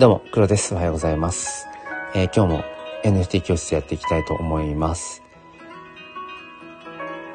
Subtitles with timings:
[0.00, 0.72] どうも、黒です。
[0.72, 1.68] おはようございます。
[2.14, 2.64] えー、今日も
[3.04, 5.22] NFT 教室やっていきたいと思います。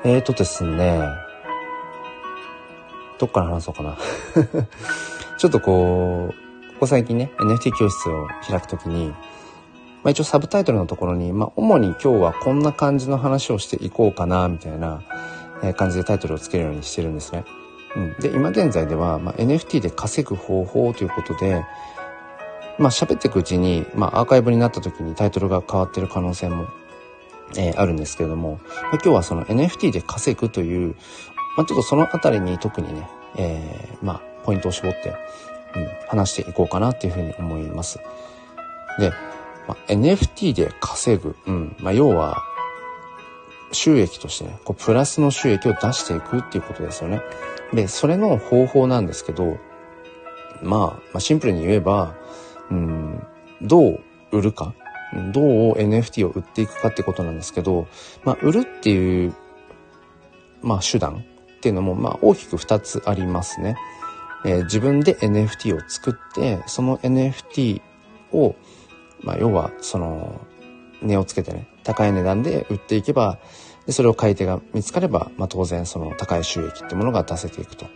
[0.03, 0.99] えーとですね、
[3.19, 3.95] どっから話そうかな。
[5.37, 6.33] ちょっとこう、
[6.73, 9.15] ここ最近ね、NFT 教室を開くときに、ま
[10.05, 15.03] あ、一応サブタイトルのところに、まあ、主に今日はこんな感じの話をしていこうかな、みたいな
[15.75, 17.45] 感じでタイトルをつけるようにしてるんですね。
[17.95, 21.63] うん、で、今現在では、まあ、NFT で稼ぐ方法ということで、
[22.77, 26.67] まあ喋っていくうちに、まあアーカイブになった時にタイトルが変わってる可能性も、
[27.57, 30.95] えー、あるんですけれども、まあ、今日はその NFT で稼ぐという、
[31.57, 35.15] まあちょっとそのあたりに特にね、えー、まあポイントを絞って、
[35.75, 37.99] うん、話していこうかなっていうふうに思います。
[38.99, 39.11] で、
[39.67, 42.43] まあ、NFT で稼ぐ、うん、まあ要は、
[43.71, 47.21] 収益としてね、こうプラスの収益を出していくっていうことですよね。
[47.73, 49.57] で、それの方法なんですけど、
[50.61, 52.15] まあ、まあ、シンプルに言えば、
[52.71, 53.23] うん、
[53.61, 53.99] どう
[54.31, 54.73] 売るか、
[55.31, 57.87] どう NFT を売っていくかってことなんですけど、
[58.23, 59.33] まあ、売るっていう、
[60.61, 61.25] まあ、手段
[61.57, 63.77] っていうのも、まあ、大きく2つありますね。
[64.45, 67.81] えー、自分で NFT を作って、その NFT
[68.31, 68.55] を、
[69.21, 70.41] まあ、要は、その、
[71.01, 73.39] 値をつけてね、高い値段で売っていけば、
[73.85, 77.87] で、それを買い手が見つかれば、まあ、当然その高い収益ってものが出せていくと。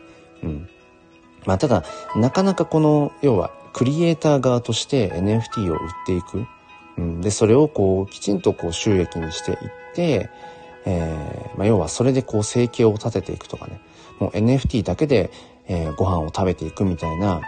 [0.43, 0.69] うん。
[1.45, 1.83] まあ、ただ、
[2.15, 6.45] なかなかこの、要は、クリエイター側として NFT を売っていく。
[6.97, 9.57] うん、で、それをこう、きちんとこう収益にしていっ
[9.95, 10.29] て、
[10.85, 13.79] えー、まあ、要はそれでこう生計を立てていくとかね。
[14.19, 15.31] もう NFT だけで、
[15.67, 17.41] えー、ご飯を食べていくみたいな、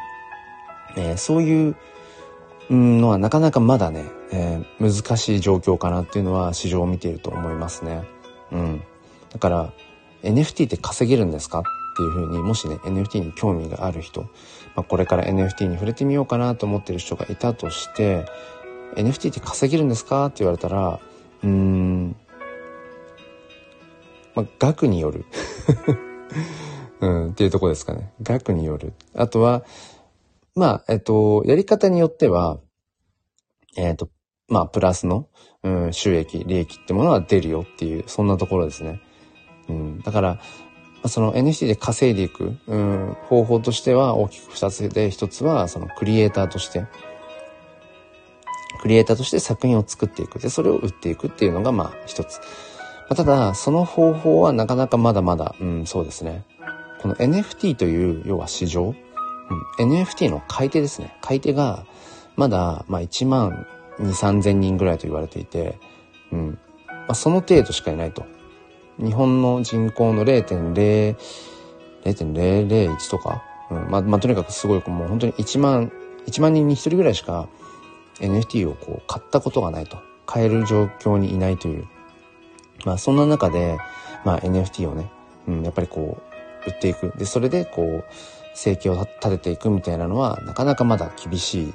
[0.96, 1.76] えー、そういう
[2.70, 8.04] のはなかなかまだね、えー、難しい状況かなっていうのは市場を見ていると思いますね。
[8.52, 8.84] うん。
[9.32, 9.74] だから、
[10.24, 11.64] NFT って稼げるんですかっ
[11.98, 14.28] ていうふうに、もしね、NFT に興味がある人、
[14.76, 18.26] まあ、これから NFT に触れてみようかなと思ってる人がいたとして、
[18.96, 20.26] NFT って稼げるんですか？
[20.28, 21.00] って言われたら、
[21.44, 22.16] うーん、
[24.36, 25.26] まあ、額による。
[27.02, 28.14] うん、っていうとこですかね。
[28.22, 28.94] 額による。
[29.16, 29.64] あとは、
[30.56, 32.60] まあ、えっと、やり方によっては、
[33.76, 34.10] えっと、
[34.48, 35.28] まあ、プラスの、
[35.64, 39.02] うん、収益、利益ってものは出るよっていう、そんなところですね。
[39.70, 40.40] うん、だから、
[41.08, 46.86] その NFT で稼いでいく、うん、方法としては大きく二つで、一つはそのクリエイターとして、
[48.82, 50.40] クリエイターとして作品を作っていく。
[50.40, 52.40] で、それを売っていくっていうのがまあ一つ。
[52.40, 56.46] まあ、ただ、その方法はなかなかまだまだ、うん、そうですね。
[57.02, 58.96] この NFT という、要は市場、
[59.80, 61.18] うん、NFT の買い手ですね。
[61.22, 61.86] 買い手が、
[62.36, 63.68] まだ、まあ1万
[64.00, 65.78] 2、3000人ぐらいと言われていて、
[66.32, 66.60] うん。
[66.88, 68.24] まあ、その程度しかいないと。
[68.98, 71.16] 日本の人口の0.0、
[72.04, 75.92] 0.001とか、うん、まあ、まあ、とにかくすごい、もう本当に1万、
[76.28, 77.48] 1万人に1人ぐらいしか
[78.20, 79.98] NFT をこう買ったことがないと。
[80.26, 81.88] 買える状況にいないという。
[82.86, 83.78] まあそんな中で、
[84.24, 85.12] まあ NFT をね、
[85.48, 86.22] うん、やっぱりこ
[86.66, 87.12] う、売っていく。
[87.18, 88.06] で、それでこう、
[88.54, 91.74] 生計を立てていくみたいなのは、なかなかまだ厳しい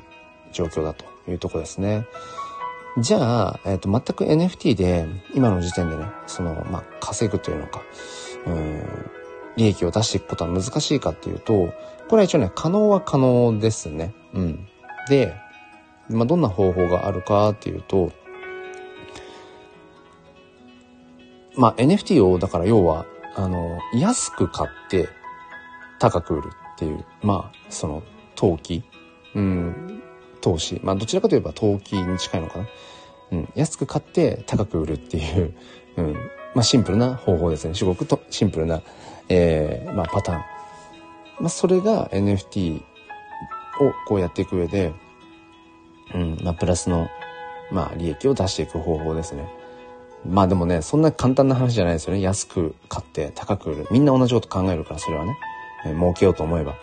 [0.53, 2.07] 状況だというとこですね。
[2.99, 7.83] じゃあ、えっ、ー、と、全く NFT で、今の時点でね、その、まあ、稼ぐというのか、
[8.47, 9.11] うん、
[9.57, 11.75] 利益を出していくことは難しいかっていうと、
[12.09, 14.15] これは一応ね、可能は可能ですね。
[14.33, 14.69] うん。
[15.09, 15.35] で、
[16.09, 18.13] まあ、どんな方法があるかっていうと、
[21.55, 25.11] まあ、NFT を、だから要は、あの、安く買って
[25.99, 28.03] 高く売るっていう、まあ、その、
[28.35, 28.85] 投機、
[29.35, 30.03] うん、
[30.47, 30.81] 投資。
[30.85, 32.69] まあ、どちらかといえば投機に近いのかな。
[33.33, 33.49] うん。
[33.57, 35.53] 安く買って高く売るっていう、
[35.99, 36.13] うん。
[36.55, 37.75] まあ、シンプルな方法ですね。
[37.75, 38.81] すごくとシンプルな、
[39.29, 40.39] えー、まあ、パターン。
[41.41, 42.83] まあ、それが NFT を
[44.07, 44.93] こうやっていく上で、
[46.15, 47.09] うん、まあ、プラスの、
[47.73, 49.49] まあ、利益を出していく方法ですね。
[50.25, 52.21] まあでもね、そんな簡単な話じゃないですよね。
[52.21, 53.87] 安く買って高く売る。
[53.91, 55.37] みんな同じこと考えるから、それはね。
[55.85, 56.75] えー、儲けようと思えば。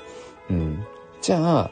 [0.50, 0.86] うん。
[1.21, 1.71] じゃあ、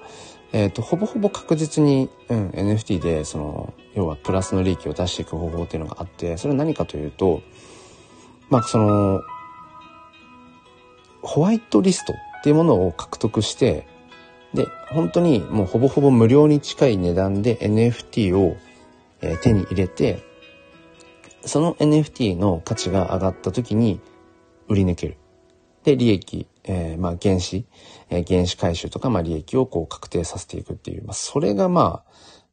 [0.53, 7.41] えっ、ー、と、ほぼほぼ確実に、うん、NFT で、その、要はプラスの利益を出していく方法っていうのがあって、それは何かというと、
[8.49, 9.21] まあ、その、
[11.21, 13.87] ホワイトリストっていうものを獲得して、
[14.53, 18.57] で、本当にもうほぼほぼ無料に近い値段で NFT を、
[19.21, 20.23] えー、手に入れて、
[21.45, 24.01] その NFT の価値が上がった時に
[24.67, 25.17] 売り抜ける。
[25.83, 27.65] で、利益えー、まあ原子、
[28.09, 32.03] えー、原子回収とか、まあ利益をこう確定させていくっていう、まあそれがま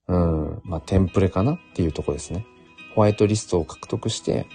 [0.07, 2.47] あ、うん、まあテンプレかなっていうとこですね。
[2.95, 4.47] ホワイトリストを獲得して、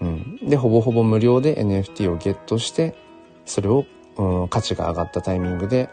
[0.00, 0.38] うん。
[0.48, 2.94] で、ほぼほぼ無料で NFT をゲットして、
[3.44, 3.84] それを、
[4.16, 5.90] うん、価値が上がったタイミングで、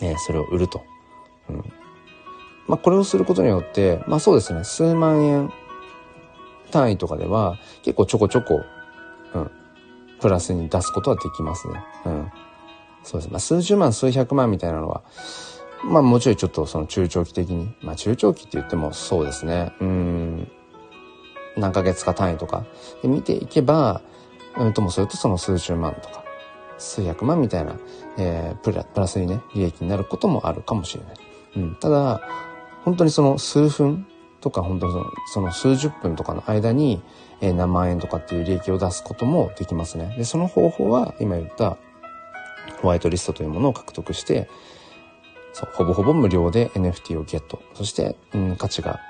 [0.00, 0.82] えー、それを売ると。
[1.48, 1.64] うん。
[2.66, 5.52] まあ、これをすることによって、まあそうですね、数万円
[6.70, 8.62] 単位とかでは結構ちょこちょこ、
[9.34, 9.50] うん、
[10.20, 11.80] プラスに出すことはできますね。
[12.06, 12.32] うん。
[13.02, 13.32] そうですね。
[13.32, 15.02] まあ、数十万、数百万みたいなのは、
[15.84, 20.50] まあもちろんちょっとその中長期的に、まあ中長期って言ってもそうですね、うん、
[21.56, 22.64] 何ヶ月か単位とか
[23.02, 24.00] で見ていけば、
[24.56, 26.24] うんともするとその数十万とか、
[26.78, 27.78] 数百万みたいな、
[28.18, 31.14] えー、プラプラスにね、利益になることもあるかもしれない。
[31.56, 31.74] うん。
[31.76, 32.20] ただ、
[32.84, 34.06] 本当にその数分
[34.46, 34.92] とか、本当に
[35.26, 37.02] その数十分とかの間に、
[37.40, 40.14] えー、何万円とかっていう利益を出すこともできますね。
[40.16, 41.78] で、その方法は今言った
[42.80, 44.48] ホワイトリストというものを獲得して、
[45.52, 47.60] そう、ほぼほぼ無料で NFT をゲット。
[47.74, 49.00] そして、うん、価値が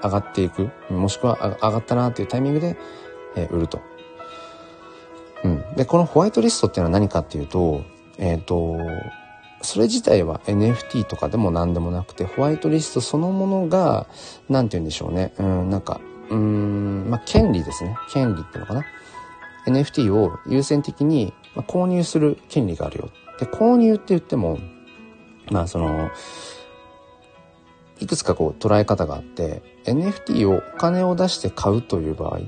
[0.00, 0.70] 上がっていく。
[0.88, 2.76] もしくは上がったなっていうタイミングで、
[3.34, 3.80] えー、売ると。
[5.42, 5.64] うん。
[5.74, 7.82] で、このホワイトリストっていうのは何かっていうと、
[8.18, 8.76] えっ、ー、と、
[9.64, 14.06] それ自体は NFT とかでも何でもなくて、ホワイトリストそのものが、
[14.48, 15.34] なんて言うんでしょうね。
[15.38, 16.00] うん、なんか、
[16.30, 17.96] うん、まあ、権利ですね。
[18.12, 18.84] 権利っていうのかな。
[19.66, 23.10] NFT を優先的に購入する権利があるよ。
[23.38, 24.58] で、購入って言っても、
[25.50, 26.10] まあその、
[28.00, 32.40] いくつかこう捉え方があって、NFT をお金を出して買うという場合、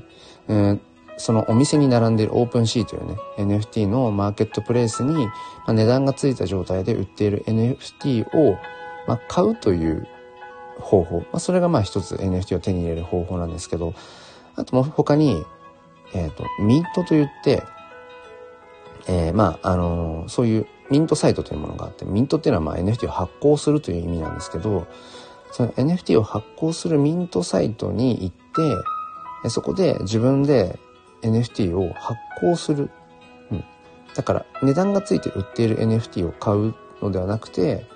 [0.49, 0.79] えー、
[1.19, 5.33] そのお店に並んでいるオープンシーというね、NFT のマーケットプレイスに、ま
[5.69, 8.59] あ、値段がついた状態で売っている NFT を、
[9.07, 10.07] まあ、買うという
[10.79, 11.21] 方法。
[11.21, 13.95] まあ、それがまあ一つ NFT を手に入れる方法なんですけど、
[14.57, 15.45] あとも他に、
[16.13, 17.63] えっ、ー、と、ミントと言って、
[19.09, 24.87] えー、まあ、あのー、そういうミントサイトというものがあって、ミントっていうのはまあ NFT を発行するという意味なんですけど、
[25.53, 30.79] その NFT を発行するミントサイトに行って、そこで自分で
[31.27, 32.91] NFT を発行する。
[33.51, 33.65] うん。
[34.15, 37.87] だから値段がついて売っている NFT を買うのではなくて、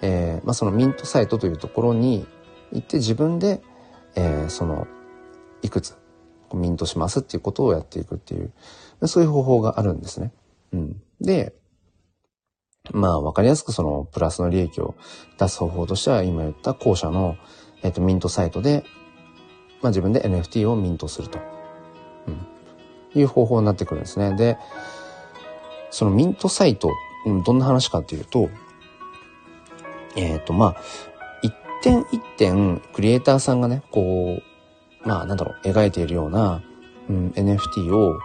[0.00, 2.26] えー、まあ、そのミントサイトというところに
[2.72, 3.62] 行って自分で、
[4.14, 4.86] えー、その、
[5.62, 5.96] いくつ
[6.54, 8.52] ミントしますっていうことをやっていくっていう、
[9.06, 10.32] そういう方法があるんですね。
[10.72, 11.02] うん。
[11.20, 11.54] で、
[12.92, 14.94] まあ、わかりやすくその、プラスの利益を
[15.38, 17.36] 出す方法としては、今言った後者の、
[17.82, 18.84] えっ、と、ミントサイトで、
[19.82, 21.38] まあ自分で NFT をミントすると。
[23.18, 24.34] いう方法になってくるんですね。
[24.36, 24.58] で、
[25.90, 26.90] そのミントサイト、
[27.44, 28.48] どんな話かっていうと、
[30.16, 30.76] えっ、ー、と、まあ、
[31.42, 34.38] 一点一点、クリエイターさんがね、こ
[35.04, 36.62] う、まあ、なんだろう、描いているような、
[37.08, 38.18] うん、NFT を、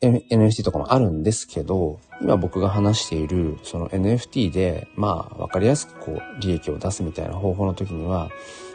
[0.00, 8.30] NFT とかもあるんですけど、今僕が話している、その NFT で、まあ、わかりやすくこう、利益を出すみたいな方法の時には、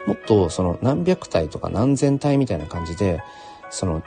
[0.06, 3.22] もっとその何百体とか何千体みたいな感じで、
[3.70, 4.02] その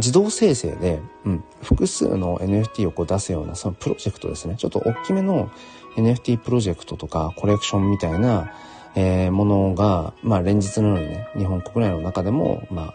[0.00, 4.56] 自動生成で、うん、複数の NFT をこう出すようなそのプロジェクトですね。
[4.56, 5.50] ちょっと大きめの
[5.96, 8.52] NFT プロジェクトとかコレクションみたいな、
[8.94, 12.94] えー、ものが、まあ連日のようにね、日本国内の中でも、まあ、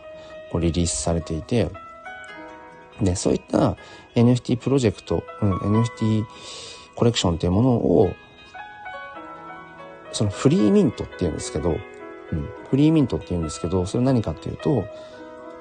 [0.51, 1.69] こうリリースされていて、
[3.01, 3.77] で、そういった
[4.15, 6.25] NFT プロジェクト、うん、NFT
[6.95, 8.13] コレクションっていうものを、
[10.11, 11.71] そのフリーミントっていうんですけど、
[12.31, 14.85] うん、フリーミントっていうんですけど、それ何かっていうと、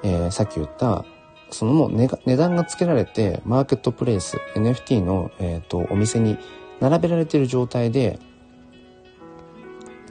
[0.03, 1.05] えー、さっき言った
[1.51, 6.37] そのもう値段が付けられて、マーケットプレイス、NFT の、えーと、お店に
[6.79, 8.19] 並べられている状態で、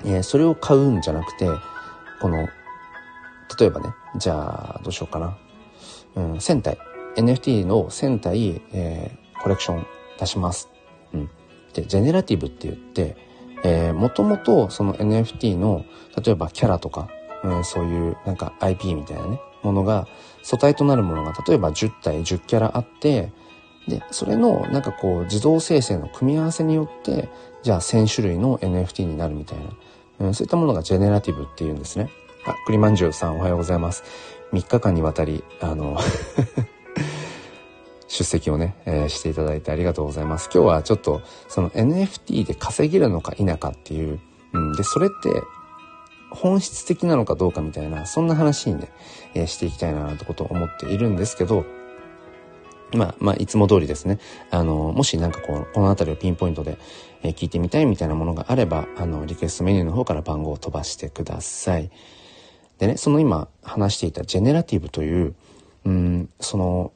[0.04, 1.48] えー、それを買うんじゃなくて、
[2.20, 2.48] この、
[3.58, 5.36] 例えばね、じゃあ、どうしようかな。
[6.16, 6.78] うん、1000体。
[7.16, 9.86] NFT の1000体、えー、コレクション
[10.18, 10.68] 出します。
[11.12, 11.30] うん。
[11.72, 13.16] で、ジェネラティブって言って、
[13.64, 15.84] えー、もともとその NFT の、
[16.22, 17.08] 例えばキャラとか、
[17.42, 20.06] うん、そういうなんか IP みたいなね、ものが、
[20.44, 23.32] 素体となるものが例えば10体10キャラあって、
[23.88, 27.30] で、それのなんかこう自動生成の組み合わせによって、
[27.62, 32.10] じゃあ1000種類の NFT になるみたいな、うん、そういったものがジェネラティブっていうんですね。
[32.46, 34.04] あ、栗まんじゅうさんおはようございます。
[34.52, 35.98] 3日間にわたり、あの
[38.06, 40.50] 出席をね、えー、していただいてありがとうございます。
[40.52, 44.20] 今日はちょっとその NFT で稼げるのか否かっていう、
[44.52, 45.14] うん、で、それって
[46.34, 48.90] 本質的なのかどうかみたいな、そんな話にね、
[49.34, 51.64] えー、していきたいなとことを思っているんですけど、
[52.92, 54.18] まあ、まあ、いつも通りですね。
[54.50, 56.78] あの、もしなんかこう、この辺りをピンポイントで、
[57.22, 61.90] えー、聞いてみたいみたいなものがあれば、あの、リクエストメニューの方から番号を飛ばしてください。
[62.78, 65.34] でね、その今話していたジェネラティブという、
[65.84, 66.92] うん、その、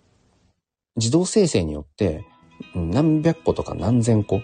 [0.97, 2.25] 自動生成によって、
[2.75, 4.43] 何百個とか何千個、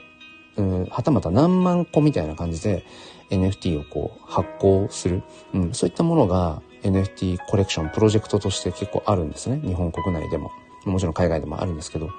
[0.57, 2.85] うん、はたまた何万個みたいな感じで、
[3.31, 9.61] NFT をこう発行する、うん、そういったものが NFT コレクションプロジェクトとして結構あるんですね。
[9.65, 10.51] 日本国内でも。
[10.85, 12.11] もちろん海外でもあるんですけど。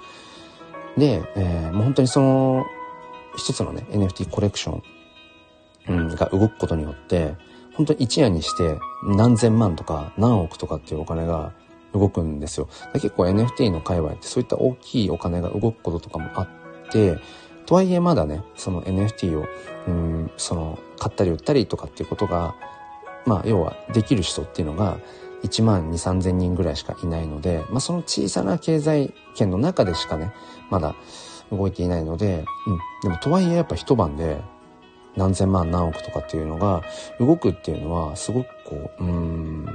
[0.97, 2.65] で、えー、もう本当にその
[3.37, 4.83] 一つのね、NFT コレクション、
[5.89, 7.35] うん、が動くことによって、
[7.75, 11.53] 本当に一夜にして何千万とか何億とかっていうお金が
[11.93, 12.69] 動くんですよ。
[12.93, 16.47] 結構 NFT の界隈ってそういった大きいお金が動くこととかもあっ
[16.91, 17.17] て、
[17.65, 19.45] とはいえまだね、その NFT を、
[19.87, 22.55] うん、その、買ったり売ったりとかっていうことが、
[23.25, 24.99] まあ、要はできる人っていうのが、
[25.43, 30.33] 1万2、3000人ぐらいしかいないので、まあ、その小さな経済圏の中でしかね、
[30.69, 30.95] まだ
[31.51, 32.79] 動いていないので、うん。
[33.03, 34.41] でも、とはいえやっぱ一晩で
[35.15, 36.83] 何千万何億とかっていうのが
[37.19, 39.65] 動くっていうのは、すごくこう、うん、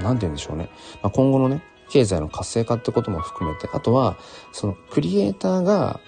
[0.00, 0.70] なんて言うんでしょうね。
[1.02, 4.16] まあ、今後のね、経済の活性化ってことも含めて、あとは、
[4.52, 6.00] そのクリエイターが、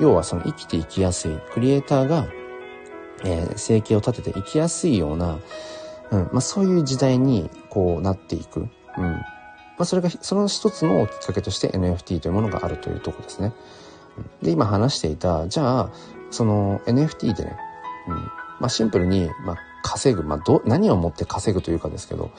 [0.00, 2.26] 要はその生きていきやすい、クリエイターが、
[3.24, 5.38] えー、生計を立てていきやすいような、
[6.10, 8.60] うん、まあそういう時代にこうなっていく。
[8.98, 9.02] うん。
[9.02, 9.22] ま
[9.78, 13.52] あそれが、その一つのきっかけとして NFT というものがあるというとこですね。
[14.42, 15.90] で、今話していた、じゃあ、
[16.30, 17.56] その NFT でね、
[18.08, 18.14] うん、
[18.60, 22.30] まあシンプルに、まあ稼ぐ、まあど、何をもって稼ぐというかですけど、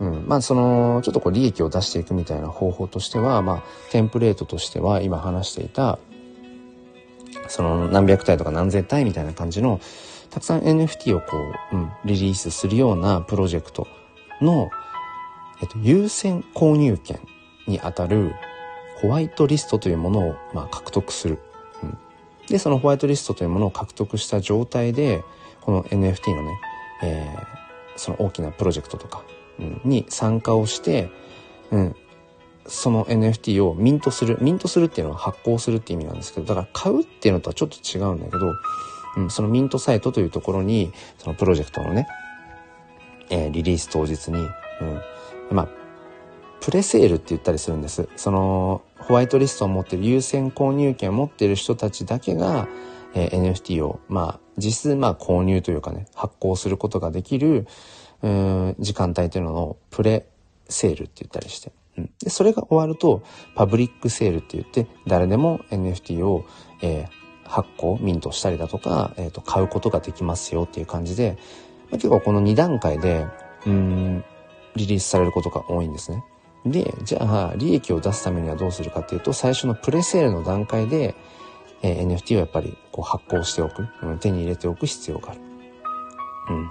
[0.00, 5.98] うん、まあその、ちょっとこう利益を出していくみたいな方法としては、まあテンプレートとしては今話していた、
[7.50, 9.80] その何百体とか何千体みたいな感じの、
[10.30, 11.36] たくさん NFT をこ
[11.72, 13.88] う、うん、リリースするようなプロジェクト
[14.40, 14.70] の、
[15.60, 17.18] えっと、優先購入権
[17.66, 18.32] にあたる
[19.02, 21.40] ホワイトリストというものを、まあ、獲得する。
[21.82, 21.98] うん、
[22.46, 25.24] で、そのホワイトリストというものを獲得した状態で、
[25.60, 26.60] この NFT のね、
[27.02, 29.24] えー、その大きなプロジェクトとか、
[29.58, 31.10] うん、に参加をして、
[31.72, 31.96] うん、
[32.70, 34.38] その NFT をミントする。
[34.40, 38.52] ミントするっていうのは発行するって意味なんですけど、だから買うっていうのとはちょっと違うんだけど、
[39.16, 42.06] うん、そのミントサイトというところに、そのプロジェクトのね、
[43.28, 44.48] えー、リリース当日に、うん、
[45.50, 45.68] まあ、
[46.60, 48.08] プレセールって言ったりするんです。
[48.14, 52.68] その、ホワイトリストを持ってる優先購入権を持っている人たちだけが、
[53.14, 57.66] えー、NFT を、まあ、実質、まあ、購入というかね、発行することができる、
[58.22, 60.26] うん、時間帯というのをプレ
[60.68, 61.72] セールって言ったりして。
[62.22, 63.22] でそれが終わると、
[63.54, 66.44] パブリックセールって言って、誰でも NFT を、
[66.82, 71.36] えー、発行、ミントしたりだとか、え、ー、と、買うことができますよっていう感じで、
[71.90, 73.26] まあ、結構この2段階で、
[73.66, 74.24] うん、
[74.76, 76.24] リリースされることが多いんですね。
[76.64, 81.14] で、じゃあ、利益を出すためにはどうするかっていうと、最初のプレセールの段階で、
[81.82, 85.40] えー、NFT をやっぱりこう発行しておく、うん、手に入れておく必要がある。
[86.50, 86.70] うん。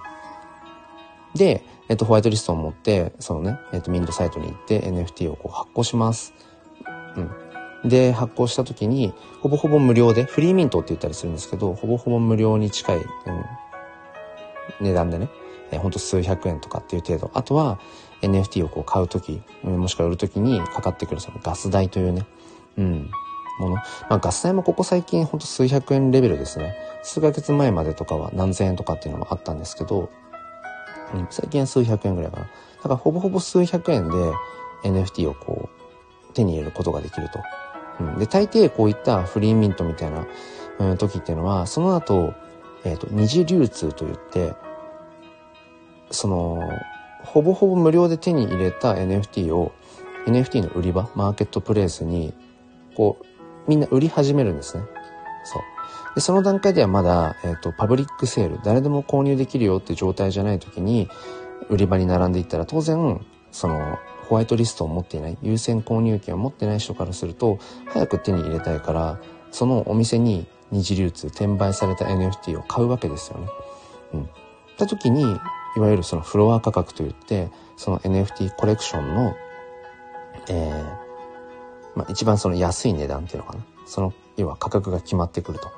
[1.35, 6.33] で、えっ、と、ホワイトリストを持って、そのね、えっ、と、ミントサイトに行って NFT をこう発行します。
[7.17, 7.89] うん。
[7.89, 13.05] で、発行した時に、ほぼほぼ無料で、フリーミントって言ったりするんですけど、ほぼほぼ無料に近い、うん、
[14.81, 15.29] 値段でね、
[15.71, 17.31] えほんと数百円とかっていう程度。
[17.33, 17.79] あとは、
[18.21, 22.25] NFT をこう買う時、もしくは売る時にかかってくるそのガス代というね、
[22.77, 23.09] うん、
[23.59, 23.75] もの。
[23.75, 26.75] まあガス代もここ最近ほんと数百円レベルですね。
[27.01, 30.09] 数ヶ月前までとかは何千円とかっていうのもあったんですけど、
[31.13, 32.43] うん、最近は数百円ぐらいかな。
[32.43, 34.15] だからほぼほぼ数百円で
[34.83, 35.69] NFT をこ
[36.29, 37.39] う手に入れることができると。
[37.99, 40.25] うん、で、大抵こういったフリーミントみたいな、
[40.79, 42.33] うん、時っていうのは、その後、
[42.83, 44.53] えっ、ー、と、二次流通といって、
[46.11, 46.61] その、
[47.23, 49.73] ほぼほぼ無料で手に入れた NFT を
[50.25, 52.33] NFT の売り場、マーケットプレイスに、
[52.95, 53.25] こう、
[53.67, 54.83] みんな売り始めるんですね。
[55.43, 55.61] そう。
[56.15, 61.09] で、その段階ではまだ、え、ー、と、パブリックセール、誰でも購入できるよって状態じゃない時に、
[61.69, 63.97] 売り場に並んでいったら、当然、その、
[64.27, 69.19] ホワイトリストを持っていない、優先購入権を持ってない人からすると、早く手に入れたいから、
[69.51, 73.47] そのお店に二次流通、転売された NFT を買うわけですよね。
[74.13, 74.23] うん。
[74.23, 74.27] っ
[74.79, 75.37] た時に、
[75.75, 79.35] いわゆるそのフロア価格といって、その NFT コレクションの、
[80.47, 80.83] えー、
[81.95, 83.65] まあ、一番その安い値段っていうのかな。
[83.85, 85.69] その、要は価格が決まってくると。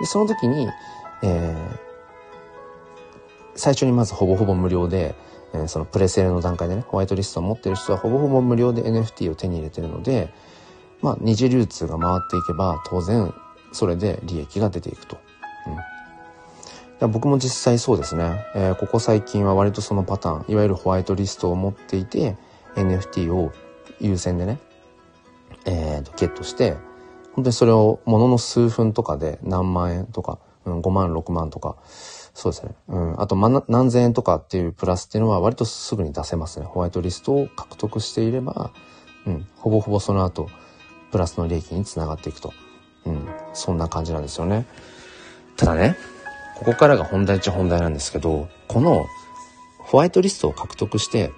[0.00, 0.68] で、その時に、
[1.22, 1.78] えー、
[3.54, 5.14] 最初にまずほぼほぼ無料で、
[5.54, 10.32] えそのプレセールの段階でね、ホワイトリストを持ってる人はほぼほぼ無料で NFT を手に入れてるので、
[11.02, 13.32] まあ、二次流通が回っていけば、当然、
[13.72, 15.18] それで利益が出ていくと。
[17.00, 17.10] うん。
[17.10, 22.36] 僕も実際そうですね、えー、ここ最近は割とそのパターン、いわゆるホワイトリストを持っていて、
[22.74, 23.52] NFT を
[24.00, 24.58] 優先でね、
[25.64, 26.76] えー、ゲットして、
[27.36, 31.76] 本当にそれをものの数分とかで何万円とか、うん、5万、6万とか、
[32.32, 32.74] そうですね。
[32.88, 33.20] うん。
[33.20, 36.66] あと、ま、何千円とかっていうプラスっていうのは割とすぐに出せますね。
[36.66, 38.72] ホワイトリストを獲得していれば、
[39.26, 39.46] うん。
[39.56, 40.48] ほぼほぼその後、
[41.12, 42.54] プラスの利益につながっていくと。
[43.04, 43.28] うん。
[43.52, 44.66] そんな感じなんですよね。
[45.56, 45.96] ただね、
[46.58, 49.04] ここからが本題っちゃ本題なんですけど、この
[49.78, 51.32] ホワイトリストを獲得して、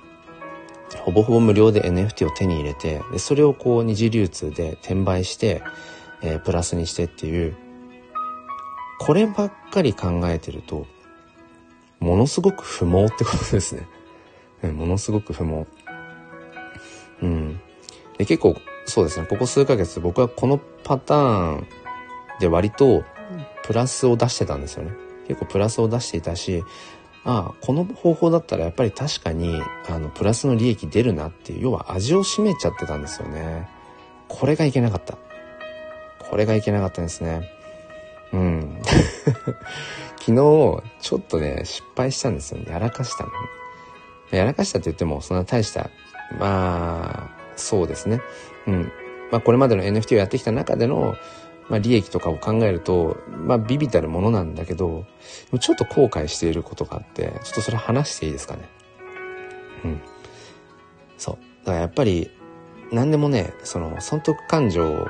[0.96, 5.62] ほぼほぼ無料で NFT を手に入れて、でそれをこう二次流通で転売して、
[6.22, 7.56] えー、プラスにしてっていう、
[8.98, 10.86] こればっかり考えてると、
[12.00, 13.86] ものすごく不毛ってことですね。
[14.72, 15.66] ものすごく不毛。
[17.22, 17.60] うん。
[18.16, 21.66] で、結構、そうですね、ここ数ヶ月僕はこのパターン
[22.40, 23.04] で割と
[23.64, 24.92] プラスを出してたんですよね。
[25.28, 26.64] 結構プラスを出していたし、
[27.28, 33.68] ああ、この方法だったらやっぱり確かに、あの、プラスの利益出るなっていう、要は味を占めちゃってたんですよね。
[34.28, 35.18] これがいけなかった。
[36.30, 37.50] これがいけなかったんですね。
[38.32, 38.80] うん。
[40.18, 40.82] 昨日、ちょ
[41.18, 42.60] っとね、失敗したんですよ。
[42.66, 43.30] やらかしたの。
[44.30, 45.90] やらかしたって言っても、そんな大した、
[46.38, 48.22] まあ、そうですね。
[48.66, 48.92] うん。
[49.30, 51.14] まあ、これまでの NFT をやってきた中での、
[51.68, 55.04] まあ、利益とかを考えると、まあ、ビビたるものなんだけど、
[55.60, 58.68] ちょっと後悔していることがあって、ちょっとそれ話していいですかね？
[59.84, 60.00] うん。
[61.18, 61.36] そう。
[61.64, 62.30] だからやっぱり、
[62.90, 65.06] 何でもね、その、損得感情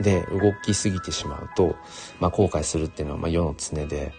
[0.00, 1.76] で動きすぎてしまうと、
[2.20, 4.12] まあ、後悔するっていうのは、まあ、世の常で、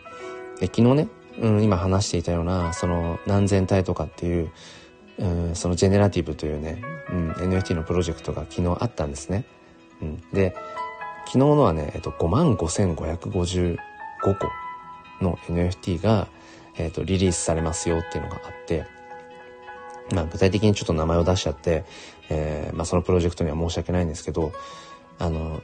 [0.59, 1.07] で昨日ね、
[1.39, 4.51] うん、今話していたような、その、何千体とかっていう、
[5.17, 9.45] うん、そのジェネラティブというね、うん、NFT のプロジェクトが昨日あったんですね。
[10.01, 10.55] うん、で、
[11.25, 13.77] 昨日のはね、えっと、55,555
[14.23, 14.33] 個
[15.23, 16.27] の NFT が、
[16.75, 18.85] えっと、リリースされますよっていうのがあって、
[20.11, 21.85] まあ、具体的にちょっと名前を出しちゃって、
[22.29, 24.51] えー、まあ、そのプロジェクトには申し訳ないんですけど、
[25.19, 25.61] あの、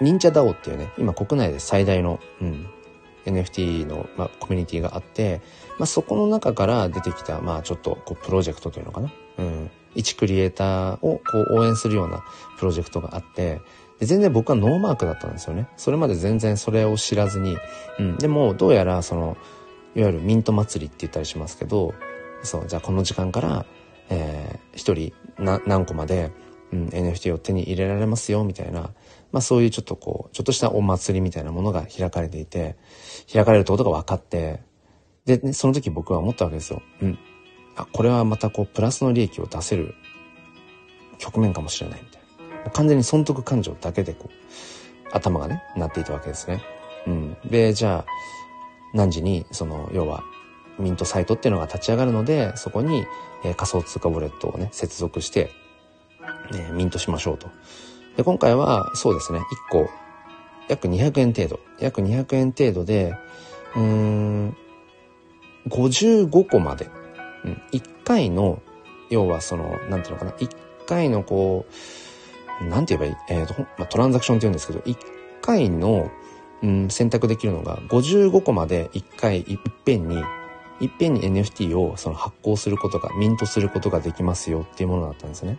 [0.00, 2.68] 忍者 DAO っていうね、今国内で最大の、うん、
[3.24, 5.40] NFT の、まあ、コミュニティがあって、
[5.78, 9.12] まあ、そこの中から出てきた、まあ、ちょっと、こう、プロジェクトというのかな。
[9.38, 9.70] うん。
[9.94, 12.24] 一クリエイターを、こう、応援するような
[12.58, 13.60] プロジェクトがあって、
[13.98, 15.68] で全然僕はノーマークだったんですよね。
[15.76, 17.56] それまで全然それを知らずに。
[17.98, 18.18] うん。
[18.18, 19.36] でも、どうやら、その、
[19.96, 21.94] いわゆるミント祭りって言ったりしますけど、
[22.42, 23.66] そう、じゃあこの時間から、
[24.10, 26.30] えー、一人何個まで、
[26.72, 28.90] うん、NFT を手に入れられますよ、みたいな、
[29.32, 32.76] まあそういうちょっとこう、ちょっとしたお祭りみたいなものが開かれていて、
[33.32, 34.60] 開かれるってことが分かって、
[35.24, 36.82] で、ね、その時僕は思ったわけですよ。
[37.02, 37.18] うん。
[37.76, 39.94] あ、これはまたこう、プラスの利益を出せる
[41.18, 42.17] 局面かもしれないみたいな。
[42.70, 46.62] 完全に損得感情だけでこう、頭がね、なっていたわけですね。
[47.06, 47.36] うん。
[47.44, 48.06] で、じゃあ、
[48.94, 50.22] 何時に、その、要は、
[50.78, 53.04] ミントサイトっていうのが立ち上がるので、そこに、
[53.44, 55.50] えー、仮想通貨ウォレットをね、接続して、
[56.52, 57.48] えー、ミントしましょうと。
[58.16, 59.90] で、今回は、そうですね、1個、
[60.68, 61.60] 約200円程度。
[61.80, 63.14] 約200円程度で、
[63.74, 64.56] うーん、
[65.68, 66.88] 55個まで。
[67.44, 68.62] うん、1回の、
[69.10, 70.50] 要はその、なんていうのかな、1
[70.86, 71.72] 回のこう、
[72.62, 74.96] なんて言えばいい、えっ、ー、と、まあ、トランザクションって言うんですけど、1
[75.40, 76.10] 回の、
[76.62, 80.22] うん、選択できるのが55個まで1回いっぺんに、
[80.80, 85.58] いっぺんに NFT をその発行することが、ミントすることができますよっていうものだったんですね。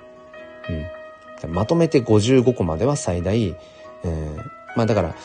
[1.44, 1.54] うん。
[1.54, 4.38] まとめて55個までは最大、えー、
[4.76, 5.16] まあだから、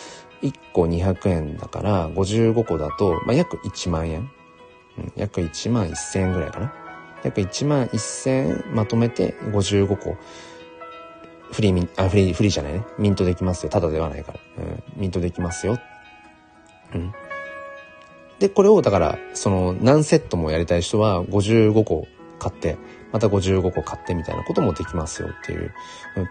[0.43, 4.31] 1個200円だから、55個だと、まあ約1万円。
[4.97, 6.73] うん、約1万1000円ぐらいかな。
[7.25, 10.17] 約1万1000円まとめて55個。
[11.55, 12.85] フリーミン、あ、フリー、フリーじゃないね。
[12.99, 13.71] ミントできますよ。
[13.71, 14.41] ただではないから。
[14.59, 15.79] うん、ミントできますよ。
[16.93, 17.15] うん。
[18.41, 22.09] で、これを、だから、その、何セットもやりたい人は55個
[22.41, 22.77] 買って、
[23.13, 25.73] また55個買ってみたいなこともできますよっていう。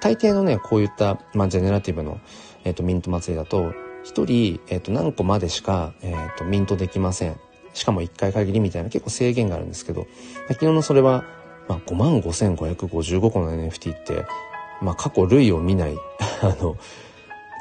[0.02, 2.20] 大抵のね、こういった、まあ、ジェネラティブの、
[2.66, 7.38] えっ、ー、と、ミント祭りだと、一人、えっ、ー、と、何個までしか、えっ、ー、と、ミントできません。
[7.74, 10.06] しかも一回限りみたいな結構制限があるんですけど、
[10.50, 11.24] 昨日のそれは、
[11.70, 14.26] まあ、55,555個の NFT って、
[14.84, 15.98] まあ、過去類を見ない
[16.42, 16.76] あの、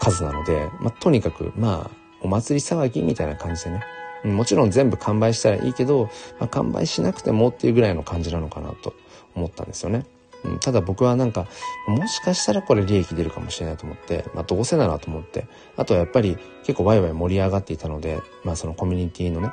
[0.01, 3.83] 数なので、まあ、とにかく、まあ、お祭り騒ぎみたいな感じでね、
[4.25, 8.95] もちろん全部完売したらいいけど、まあ、完売しなくてもっていうぐらいの感じなのかなと
[9.35, 10.07] 思ったんですよね。
[10.45, 11.47] うん、ただ僕はなんか、
[11.87, 19.53] もしかしたらこれ利益出るかもしれないと思って、まあどうせならと思って、あとはやっぱり結構ワイワイ盛り上がっていたので、まあそのコミュニティのね、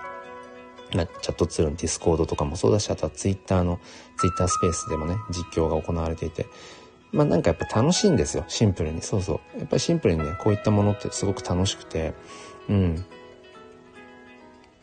[0.96, 3.80] まあ、チャットツールのディスコードとかもそうだし、あとはツイッターの、
[4.18, 6.48] ツイッタースペースでもね、実況が行われていて、
[7.12, 9.02] まあなんかやっぱ楽しいんですよ、シンプルに。
[9.02, 9.60] そうそう。
[9.60, 12.14] やっぱりシンプルにね、こういったものってすごく楽しくて、
[12.70, 13.06] うん。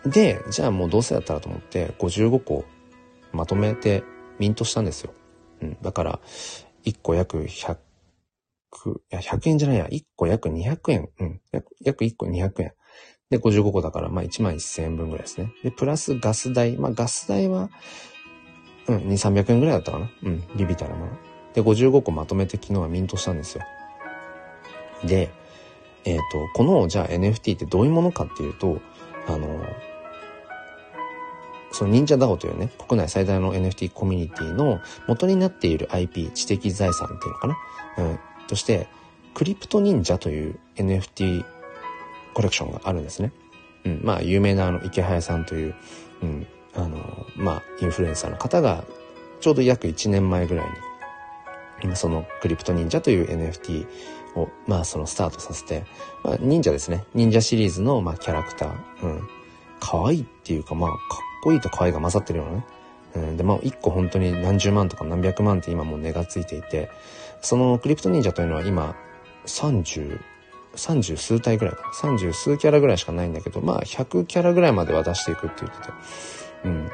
[0.04, 2.64] で、じゃあもうどうせだったらと思って、55個
[3.32, 4.04] まとめて
[4.38, 5.12] ミントしたんですよ。
[5.62, 5.76] うん。
[5.82, 6.20] だから、
[6.84, 7.78] 1個約100、い
[9.10, 11.08] や、100円じゃないや、1個約200円。
[11.18, 11.40] うん。
[11.80, 12.72] 約1個200円。
[13.30, 15.52] で、55個だから、まあ1万1000円分ぐらいですね。
[15.62, 16.76] で、プラスガス代。
[16.76, 17.70] まあガス代は、
[18.86, 20.10] うん、2、300円ぐらいだったかな。
[20.22, 21.12] うん、ビビたるもの。
[21.56, 23.64] で、55個まとめて昨日はミントしたんですよ。
[25.04, 25.30] で、
[26.04, 28.80] えっ、ー、と、この、じゃあ NFT ってどういうものかっていうと、
[29.26, 29.48] あの、
[31.72, 37.56] その忍者 DAO というね、国内最大の NFT コミュニティの元になっている IP、知的財産っていうのかな？
[37.98, 38.18] うん。
[38.48, 38.86] として、
[39.34, 41.44] クリプト忍者という NFT
[42.34, 43.32] コレクションがあるんですね。
[43.84, 45.74] うん、まあ、有名なあの、池早さんという、
[46.22, 48.84] うん、あの、まあ、インフルエンサーの方が、
[49.40, 50.72] ちょうど約1年前ぐらいに、
[51.94, 53.86] そのクリプト忍者という NFT
[54.36, 55.84] を、まあそのスタートさせて、
[56.22, 57.04] まあ忍者ですね。
[57.14, 58.74] 忍者シリーズの、まあキャラクター。
[59.02, 59.28] うん。
[59.80, 60.98] 可愛いっていうか、まあかっ
[61.42, 62.66] こいいと可愛いが混ざってるようなね。
[63.14, 63.36] うん。
[63.36, 66.90] で、まあ一個本当に何十万とか何百万って今もう値がついていて、
[67.40, 68.96] そのクリプト忍者というのは今
[69.46, 70.20] 30、
[70.74, 72.16] 30数体ぐらいかな。
[72.16, 75.92] 30数キャラぐらいしかないんだけど、まあ100キャラぐらいまでは出していくって言ってて。
[76.64, 76.90] うん。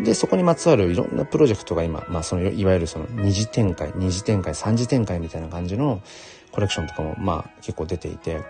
[0.00, 6.02] で、そこにまつわるいろんなプロジェクトが今、まあその、いわゆるその二次展開、二次展開、三次展開みたいな感じの
[6.50, 8.42] コレクションとかもまあ結構出ていて、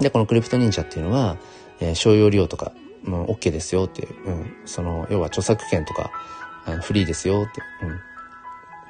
[0.00, 1.36] で、このクリプト忍者っていうのは、
[1.80, 2.72] えー、商用利用とか、
[3.04, 6.10] もう OK ですよっていう、うん、その、要は著作権とか、
[6.66, 7.98] あのフリーですよって、うん、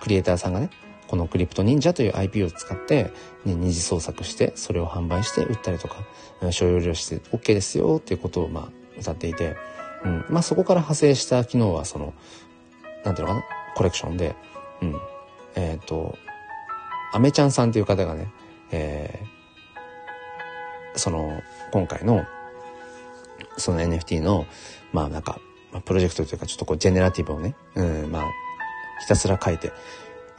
[0.01, 0.71] クリエイターさんがね、
[1.07, 3.13] このクリプト忍者という IP を使って、
[3.45, 6.07] ね、二次創作して、それを販売して売ったりとか、
[6.51, 9.57] 商用利用して OK ですよっていうことをまあ歌っていて、
[10.05, 10.25] うん。
[10.29, 12.15] まあそこから派生した機能はその、
[13.05, 14.35] なんていうのかな、コレクションで、
[14.83, 15.01] うん。
[15.55, 16.17] えっ、ー、と、
[17.13, 18.29] アメちゃんさんっていう方がね、
[18.71, 21.41] えー、その、
[21.73, 22.25] 今回の、
[23.57, 24.47] その NFT の、
[24.93, 25.41] まあなんか、
[25.73, 28.25] まあ、プロジェクトというかちょっとこうジェネラティブをね、うん、まあ、
[29.01, 29.73] ひたすら書いて、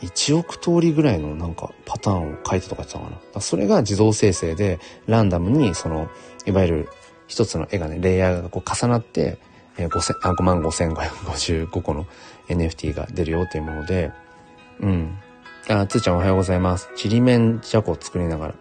[0.02, 3.42] 1億通りぐらいのなんかパターンを書いてとか言ってたかな。
[3.42, 6.10] それが自動生成で、ランダムにその、
[6.46, 6.90] いわゆる
[7.28, 9.38] 一つの絵がね、レイヤーがこう重なって、
[9.80, 12.06] えー、5あ5万5555個の
[12.50, 14.12] NFT が出るよっていうもので、
[14.82, 15.18] うん。
[15.70, 16.90] あ、つーちゃんおはようございます。
[16.96, 18.56] ちりめんじゃこ作りながら。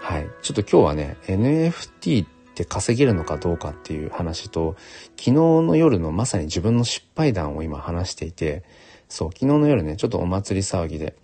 [0.00, 0.28] はい。
[0.42, 4.76] ちょっと今日はね、NFT って稼げるのかどうかっていう話と、
[5.16, 8.62] 昨日の夜のまさに自分の失敗談を今話していて、
[9.08, 11.16] そう、昨日の夜ね、ちょっとお祭り騒ぎで、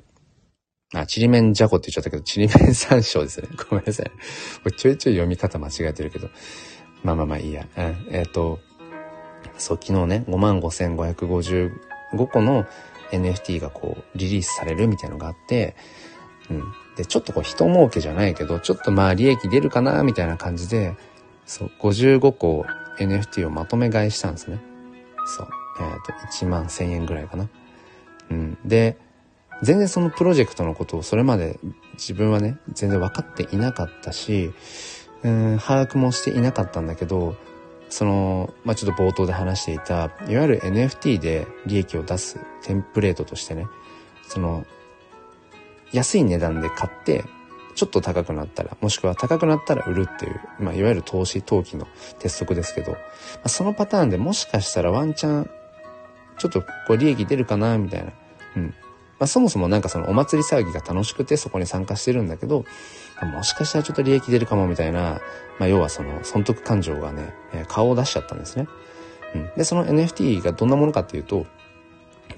[0.93, 3.49] あ、ちりめんじゃこって言っちゃったけど、ちりめん山椒ですね。
[3.71, 4.11] ごめんなさい。
[4.73, 6.29] ちょいちょい読み方間違えてるけど。
[7.05, 7.67] まあまあまあいいや。
[7.77, 8.59] うん、えっ、ー、と、
[9.59, 12.67] そう、昨日ね、55,555個の
[13.13, 15.77] NFT がこう、リリースされるみたいのがあって、
[16.51, 16.63] うん。
[16.97, 20.97] で、ちょっとこう、人儲けじゃないけど、ちょっとまあ利益出るかな、みたいな感じで、
[21.47, 22.67] そう、55個
[22.99, 24.61] NFT をまとめ買いしたんですね。
[25.27, 25.49] そう。
[25.81, 27.49] えっ、ー、と、1万1000円ぐらいかな。
[28.31, 28.59] うん。
[28.65, 28.97] で、
[29.63, 31.59] 全然そのプロジェクトのことをそれまで
[31.95, 34.53] 自分はね、全然分かっていなかったし、
[35.25, 37.35] うん把握もしていなかったんだけど
[37.89, 43.67] その、まあ、ちょっと冒頭で話していたいわゆる NFT で利益を出すテンプレートとしてね
[44.29, 44.65] その
[45.93, 47.25] 安い値段で買って
[47.75, 52.99] ちょっと高くなったらもしくは高くなったら売るっていう、まあ、いわゆる投資投機の鉄則ですけど、ま
[53.45, 55.51] あ、そのパターンでもしかしたらワンチャン
[56.39, 58.13] ちょっとこう利益出るかなみたいな、
[58.57, 58.73] うん、ま
[59.21, 62.65] あ、そもそもなんかそのお祭り騒ぎが楽しくてそこに参加してるんだけど、
[63.25, 65.21] もしかしたらちょっと利益出るかもみたいな、
[65.59, 67.35] まあ、要はその損得感情がね、
[67.69, 68.69] 顔を出しちゃったんですね。
[69.35, 69.51] うん。
[69.57, 71.47] で、その NFT がどんなものかっていうと、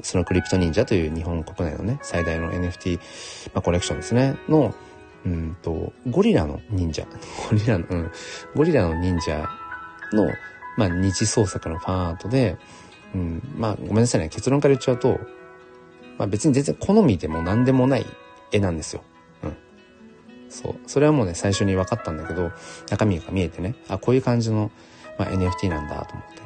[0.02, 2.98] そのクリプト忍者という日本国内のね、最大の NFT、
[3.54, 4.74] まあ、コレクションですね、の、
[5.24, 7.06] うんと、ゴリラの忍者。
[7.50, 8.10] ゴリラの、うん。
[8.54, 9.48] ゴリラの忍者
[10.12, 10.28] の、
[10.76, 12.56] まあ、二次創作のファンアートで、
[13.14, 14.28] うん、まあ、ごめんなさいね。
[14.28, 15.20] 結論から言っちゃうと、
[16.18, 18.06] まあ別に全然好みでも何でもない
[18.52, 19.02] 絵なんですよ。
[20.56, 20.76] そう。
[20.86, 22.50] それはもうね、最初に分かったんだけど、
[22.88, 24.70] 中身が見えてね、あ、こういう感じの、
[25.18, 26.42] まあ、NFT なんだと思って。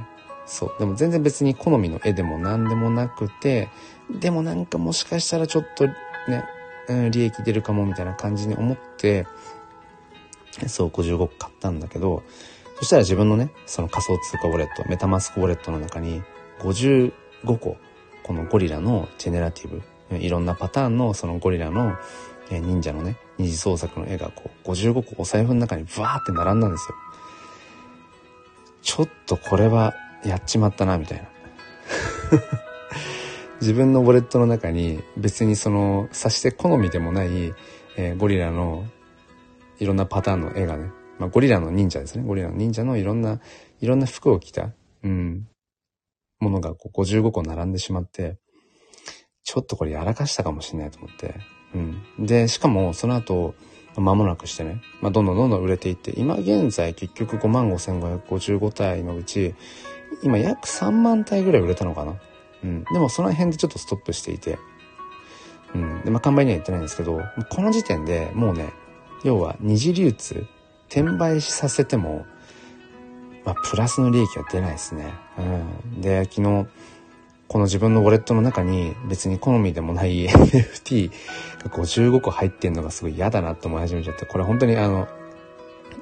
[0.47, 0.75] そう。
[0.81, 3.69] でも全然別に好みの絵でも何でもなくて、
[4.11, 5.95] でもなんかもしかしたらちょっとね、
[6.89, 9.27] うん、利益出るかもみたいな感じに思って、
[10.67, 12.25] そう、55個買ったんだけど、
[12.81, 16.23] そしたら自分のね、その仮想通貨ウォレット、メタマスクウォレットの中に
[16.59, 17.13] 55
[17.45, 17.77] 個
[18.25, 19.83] このゴリラのジェネラティブ、
[20.17, 21.97] いろんなパターンのそのゴリラの
[22.51, 26.95] 忍者のね、二次創作の絵がこう55個お財布の中にブワーって並んだんですよ。
[28.83, 31.29] ちょっとこれはやっちまったな、みたいな。
[33.61, 37.55] 自分のウォレットの中に別にその、さして好みでもない、
[37.97, 38.87] えー、ゴリラの
[39.79, 42.25] いろんなパターンの絵がね、まあ、ゴリラの忍者ですね。
[42.25, 43.41] ゴリラの忍者のいろんな、
[43.81, 44.71] いろんな服を着た、
[45.03, 45.47] うん、
[46.39, 48.39] ものがこう55個並んでしまって、
[49.45, 51.35] ちょっとこれやらかしたかもしれないと思って。
[51.75, 52.27] うん。
[52.27, 53.55] で、しかもその後、
[53.97, 59.55] 間もなくしてね、まあ、どんどんどんどん売れていって、今現在結局5万5555体のうち、
[60.23, 62.15] 今約3万体ぐらい売れたのかな。
[62.65, 62.85] うん。
[62.85, 64.59] でもその辺でちょっとストップしていて、
[65.75, 66.03] うん。
[66.03, 68.71] で、まあ、完売には言ってないんですけど、この時点でもうね、
[69.25, 70.47] 要は二次流通、
[70.89, 72.27] 転売させても、
[73.45, 75.13] まあ、プラスの利益は出ないですね。
[75.39, 75.43] う
[75.99, 76.01] ん。
[76.01, 76.67] で、昨日、
[77.51, 81.11] この自分のウォレットの中に別に好みでもない NFT
[81.65, 85.09] が55個入ってんのがすごい嫌だなって思い始めちゃって、これ本当にあの、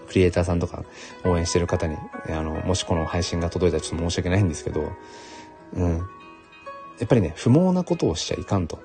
[0.08, 0.84] クリエイターさんとか
[1.24, 1.96] 応援してる方に、
[2.28, 4.92] あの、もしこの配信が届いたらちょっと申し訳ないんですけど、
[5.72, 5.96] うん。
[6.98, 8.80] やっぱりね、不毛なことをしちゃいかんと。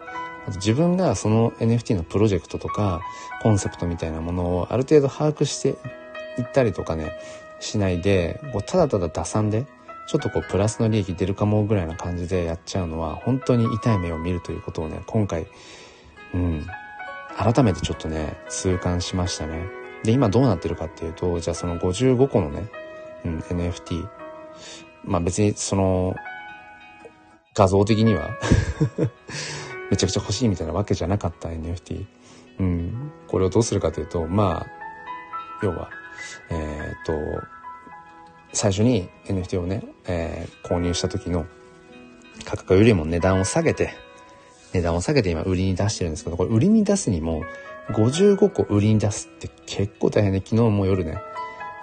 [0.55, 3.01] 自分がその NFT のプロジェクトとか
[3.41, 5.69] コンセプトみたいなものをある程度把握して
[6.39, 7.11] いったりとかね、
[7.59, 9.65] しないで、こうただただ打算で、
[10.07, 15.47] ちょっとこうプラスの利益出るかもぐらいな感じでやっちゃうのは本当に痛い目を見るということをね、今回、
[16.33, 16.67] うん、
[17.37, 19.65] 改めてちょっとね、痛感しましたね。
[20.03, 22.69] で、今どうなってるかっていうと、じゃあその55個のね、
[23.25, 24.07] うん、NFT。
[25.05, 26.15] まあ別にその、
[27.55, 28.31] 画像的には
[29.89, 32.05] めちゃくちゃ欲しいみたいなわけじゃなかった NFT。
[32.59, 33.11] うん。
[33.27, 34.67] これをどうするかというと、まあ、
[35.61, 35.89] 要は、
[36.49, 37.13] えー、っと、
[38.53, 41.45] 最初に NFT をね、えー、購入した時の
[42.45, 43.93] 価格よりも値段を下げて、
[44.73, 47.43] 値段を下げて今売りに出してるんですけど、これ売りに出すにも、
[47.89, 51.17] 55個売りに出すって結構大変で、昨日も夜ね、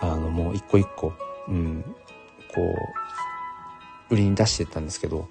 [0.01, 1.13] あの、もう一個一個、
[1.49, 1.85] うん、
[2.55, 2.63] こ
[4.11, 5.29] う、売りに出してったんですけど、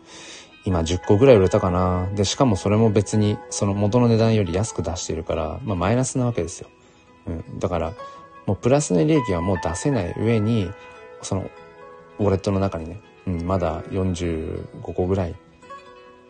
[0.66, 2.10] 今10個ぐらい売れたかな。
[2.16, 6.70] で、しかもそれも別にその元の値段より安く出してるから、まあマイナスなわけですよ。
[7.28, 7.60] うん。
[7.60, 7.94] だから、
[8.46, 10.70] もうプラスの利益はもう出せない上に、
[11.22, 11.50] その、
[12.20, 15.36] ウォレットの中にね、うん、まだ45個ぐらい、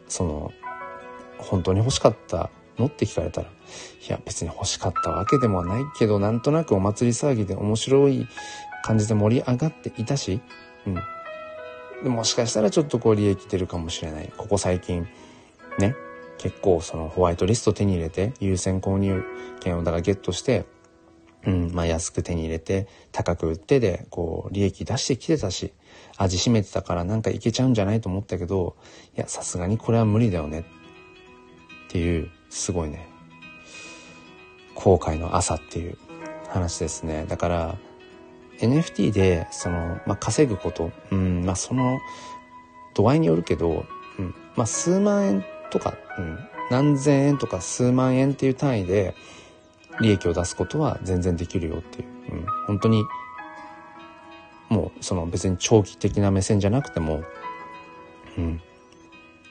[0.07, 0.51] その、
[1.37, 3.51] 本当に欲しかったのって聞かれたら、い
[4.09, 8.27] や別に欲しかったわけでもないけど、なんとなくお祭り騒ぎで面白い
[8.83, 10.41] 感じで盛り上がっていたし、
[10.85, 10.95] うん。
[12.03, 14.31] でもしかしたらちょっとこう利益出るかもしれない。
[14.37, 15.07] ここ最近、
[15.77, 15.95] ね、
[16.37, 19.23] 結構そのホワイトリスト手に入れて、優先購入
[19.59, 20.65] 権をだからゲットして、
[21.45, 25.73] うん、まあ安く手に入れて、高く売ってで、こう利益出してきてたし、
[26.17, 28.75] 味しめてたからなんかいけちゃうんじゃないと思ったけど、
[29.15, 30.65] いや、さすがにこれは無理だよね。
[31.87, 33.07] っていう、すごいね、
[34.75, 35.97] 後悔の朝っていう
[36.49, 37.25] 話ですね。
[37.27, 37.77] だから、
[38.59, 41.99] NFT で、その、まあ、稼ぐこと、うん、まあ、その、
[42.93, 43.85] 度合いによるけど、
[44.17, 49.15] うん、まあ、数万円とか、うん、何千円とか数万円っていう単位で、
[50.01, 53.03] 利益を出すことは全然できるよっていう、うん、本当に、
[54.69, 57.23] もう、その別に長期的な目線じゃなくても、
[58.37, 58.61] うん、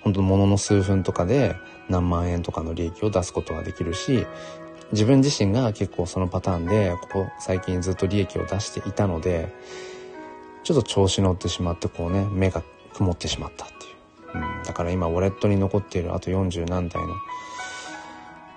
[0.00, 1.56] 本当ものの数分とかで
[1.88, 4.26] 何万円とかの利益を出すことができるし、
[4.92, 9.52] 自分自身が結構そのパターンで、ここ最近ずっと利益を出していたので、
[10.64, 12.62] ちょっと調子乗ってしまって、こうね、目が
[12.94, 14.58] 曇ってしまったっていう。
[14.58, 17.14] うん、だから今、ウォレットに残っているあと40何台の、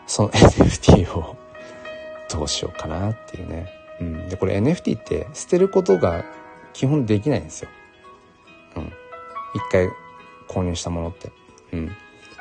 [0.07, 1.35] その NFT を
[2.31, 3.69] どうしようかなっていうね。
[3.99, 4.29] うん。
[4.29, 6.25] で、これ NFT って捨てることが
[6.73, 7.69] 基本できないんですよ。
[8.75, 8.93] うん。
[9.53, 9.89] 一回
[10.47, 11.31] 購入したものって。
[11.73, 11.91] うん。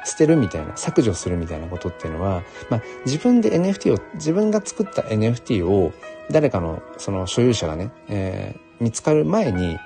[0.04, 5.92] 捨てるみたいな、削除するみたいなことっていうのは、まあ、自分で NFT を、自分が作った NFT を
[6.30, 9.78] 誰かのその所有者がね、えー、見つかる前に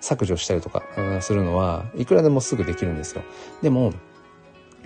[0.00, 0.82] 削除したりとか、
[1.20, 3.22] するのはいくらでもすぐできるんですよ。
[3.62, 3.92] でも、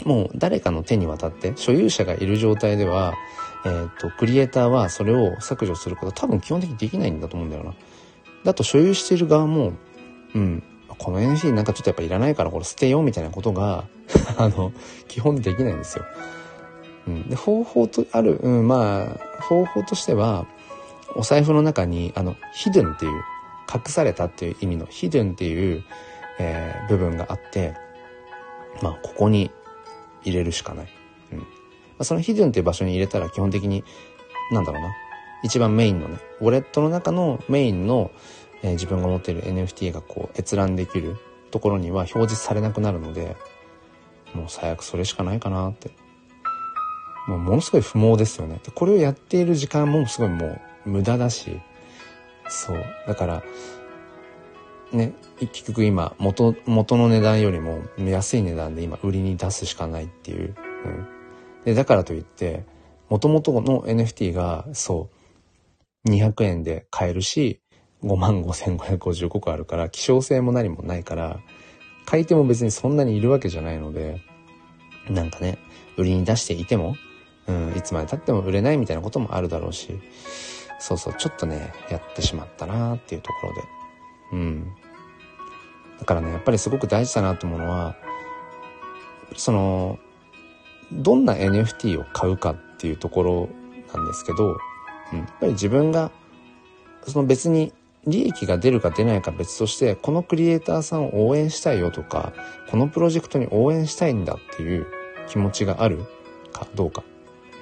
[0.04, 3.14] もう誰かの手に渡って所有者がいる状態では、
[3.66, 7.74] えっ、と、クリエイターはそれを削除すること多分基本的にできないんだと思うんだよな。
[8.44, 9.72] だと所有している側も、
[10.34, 10.62] うん、
[10.98, 13.84] この NFT なんかちょっとやっぱいらないからこれ捨てようみたいなことが
[14.38, 14.72] あの、
[15.08, 16.04] 基本できないんですよ。
[17.08, 17.28] うん。
[17.28, 20.46] で、方法と、ある、うん、まあ、方法としては、
[21.16, 23.12] お財布の中に、あの、ヒドゥンっていう、
[23.72, 25.82] 隠されたっていう意味のヒドゥンっていう、
[26.38, 27.74] えー、部分があって、
[28.80, 29.50] まあ、ここに
[30.22, 30.95] 入れるしかない。
[31.98, 33.84] あ、そのヒドゥンっていう場所に入れたら基本的に、
[34.52, 34.94] なんだろうな。
[35.42, 38.10] 一番メインのね、ウォレットの中のメインの、
[38.62, 41.16] えー、自分が持っている NFT がこう閲覧できる
[41.50, 43.36] ところには表示されなくなるので、
[44.34, 45.90] もう最悪それしかないかなって。
[47.26, 48.60] もうものすごい不毛ですよね。
[48.64, 50.46] でこれをやっている時間もすごいも
[50.86, 51.60] う無駄だし、
[52.48, 52.84] そう。
[53.06, 53.42] だから、
[54.92, 60.54] ね、結局今元、元の値段よりも安い値段で今売りに出すしかないっていう。
[60.84, 61.15] うん。
[61.66, 62.64] で、だからといって、
[63.08, 65.10] 元々の NFT が、そ
[66.04, 67.60] う、200円で買えるし、
[68.04, 71.40] 5万5555個あるから、希少性も何もないから、
[72.04, 74.22] 買い手も別にそんなにいるわけじゃないので、
[75.10, 75.58] なんかね、
[75.96, 76.94] 売りに出していても、
[77.48, 79.98] うん、いつまで経っても売れないみたいなこともあるだろうし、
[80.78, 83.62] そうそう、ちょっとね、やってしまったなっていうところで。
[84.34, 84.72] うん。
[85.98, 87.96] だからね、やっぱりすごく大事だなと思うのは、
[89.34, 89.98] その、
[90.92, 93.48] どんな NFT を買うかっていうところ
[93.94, 94.58] なんですけど、
[95.12, 96.10] うん、やっぱり自分が、
[97.06, 97.72] その別に
[98.06, 102.32] 利益が出るか出ないか別として、このクリエイターさんを応援したいよとか、
[102.70, 104.86] このプロジェクトに応援したいんだっていう
[105.28, 106.04] 気持ちがある
[106.52, 107.02] かどうか。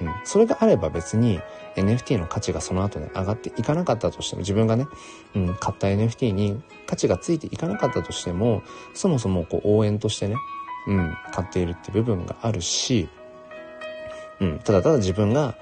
[0.01, 0.13] うん。
[0.23, 1.39] それがあれば別に
[1.75, 4.87] NFT の価値がその後ね、上がっていかなかったとしても、自分がね、
[5.35, 8.61] うん、買った NFT に価値がついていかなかったとしても、
[8.93, 10.35] そもそもこう応援としてね、
[10.87, 13.09] うん、買っているって部分があるし、
[14.39, 15.55] うん、ただただ自分が、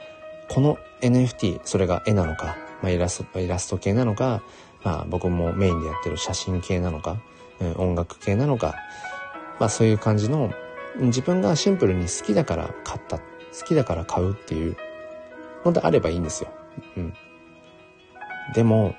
[0.50, 4.44] この NFT、それが絵なのか、まあ、イラスト、イラスト系なのか、
[4.84, 7.18] まあ、僕もメインでやってる写真系なのか、
[7.60, 8.76] うん、音楽系なのか、
[9.60, 10.52] まあ、そういう感じの、
[10.98, 13.24] 自分がシンプルに好きだから買った、好
[13.66, 14.76] きだから買うっていう
[15.64, 16.50] のであればいいんですよ。
[16.98, 17.14] うん。
[18.54, 18.96] でも、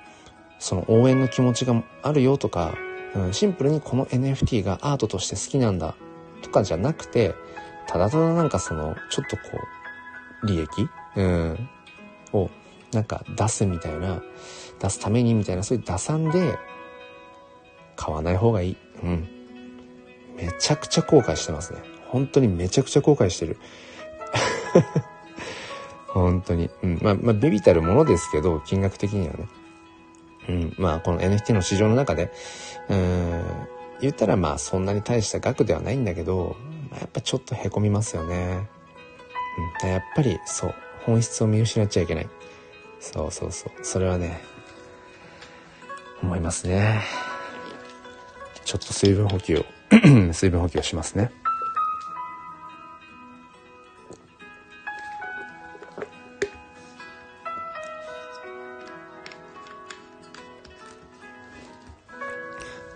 [0.58, 2.74] その応援の気持ちがあるよとか、
[3.14, 5.94] うん、シンプルにこの NFT がアートとして好きなんだ
[6.44, 7.34] とかじゃなくて、
[7.86, 9.42] ただただなんかその、ちょっとこ
[10.42, 10.68] う、利益？
[11.16, 11.68] うん。
[12.32, 12.50] を、
[12.92, 14.22] なんか出すみたいな、
[14.80, 16.58] 出すためにみたいな、そういう打算で、
[17.96, 18.76] 買わない方がいい。
[19.02, 19.28] うん。
[20.36, 21.80] めちゃくちゃ後悔してますね。
[22.08, 23.56] 本当にめちゃくちゃ後悔してる。
[26.08, 26.70] 本当に。
[26.82, 26.98] うん。
[27.02, 29.48] まあ、まあ、ビビたるものですけど、金額的にはね。
[30.48, 30.74] うん。
[30.78, 32.32] まあ、この NFT の市場の中で、
[32.88, 33.42] うん、
[34.04, 36.56] 言ったらまあ、そんなに大した額ではないんだけど、
[36.90, 38.68] まあ、やっぱちょっと凹みますよね。
[39.82, 39.88] うん。
[39.88, 40.74] やっぱり、そう。
[41.06, 42.28] 本質を見失っちゃいけない。
[43.00, 43.84] そうそうそう。
[43.84, 44.42] それはね、
[46.22, 47.02] 思いますね。
[48.64, 49.64] ちょっと水分補給を
[50.32, 51.30] 水分補給をしますね。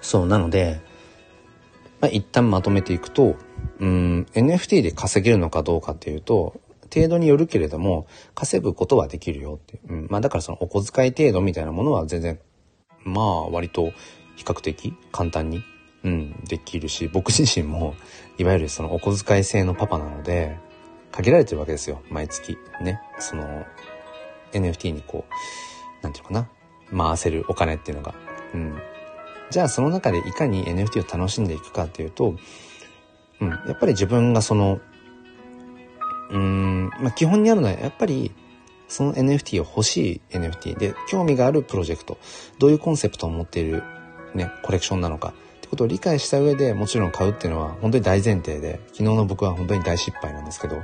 [0.03, 0.81] そう、なので、
[2.00, 3.37] まあ、一旦まとめていくと、
[3.80, 6.61] うん、NFT で稼げるのかどうかっていうと、
[6.92, 9.78] 程度によるけれども、稼ぐことはできるよって。
[9.88, 10.06] うん。
[10.11, 12.38] まあだからそのお小遣い程度みたいなものは全然、
[13.04, 13.92] まあ割と
[14.37, 15.62] 比較的簡単に、
[16.04, 17.94] うん、できるし、僕自身も、
[18.38, 20.56] いわゆるそのお小遣い制のパパなので、
[21.12, 22.02] 限られてるわけですよ。
[22.11, 22.58] 毎月。
[22.80, 23.00] ね。
[23.18, 23.64] その、
[24.52, 26.48] NFT にこう、なんていうのか
[26.92, 27.06] な。
[27.06, 28.14] 回せるお金っていうのが。
[28.54, 28.78] うん。
[29.50, 32.37] じゃあその中でいかに NFT を楽しんでいくかっていうと、
[33.40, 34.80] うん、やっぱり自分がその
[36.30, 38.32] うん、まあ、基本にあるのはやっぱり
[38.87, 42.18] その NFT を欲しい NFT で興味があるプロジェクト、
[42.58, 43.82] どういうコンセプトを持っている
[44.34, 50.76] ね、コレクションなのかってことを理解した上でもちろん買うっていうのは本当に大前提で、昨日の僕は本当に大失敗なんですけど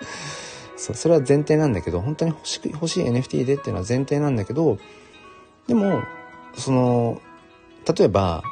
[0.76, 4.78] そう、それは前提なんだけど、本当に欲し欲しい NFT でっていうのは前提なんだけど、
[5.66, 6.02] でも、
[6.54, 7.20] その、
[7.86, 8.42] 例えば、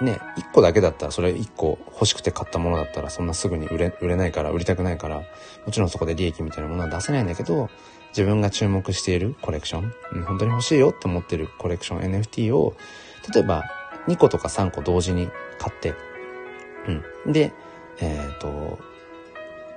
[0.00, 7.68] ね、1個だけだったら、それ1個欲しくて買ったものだったら、そんなすぐに売れ、売れないから、売りたくないから、もちろんそこで利益みたいなものは出せないんだけど、
[8.10, 12.74] 自分が注目しているコレクション、本当に欲しいよって思ってるコレクション NFT を、
[13.34, 13.64] 例えば
[14.06, 15.28] 2個とか3個同時に
[15.58, 15.94] 買って、
[17.26, 17.32] うん。
[17.32, 17.52] で、
[18.00, 18.78] えっ、ー、と、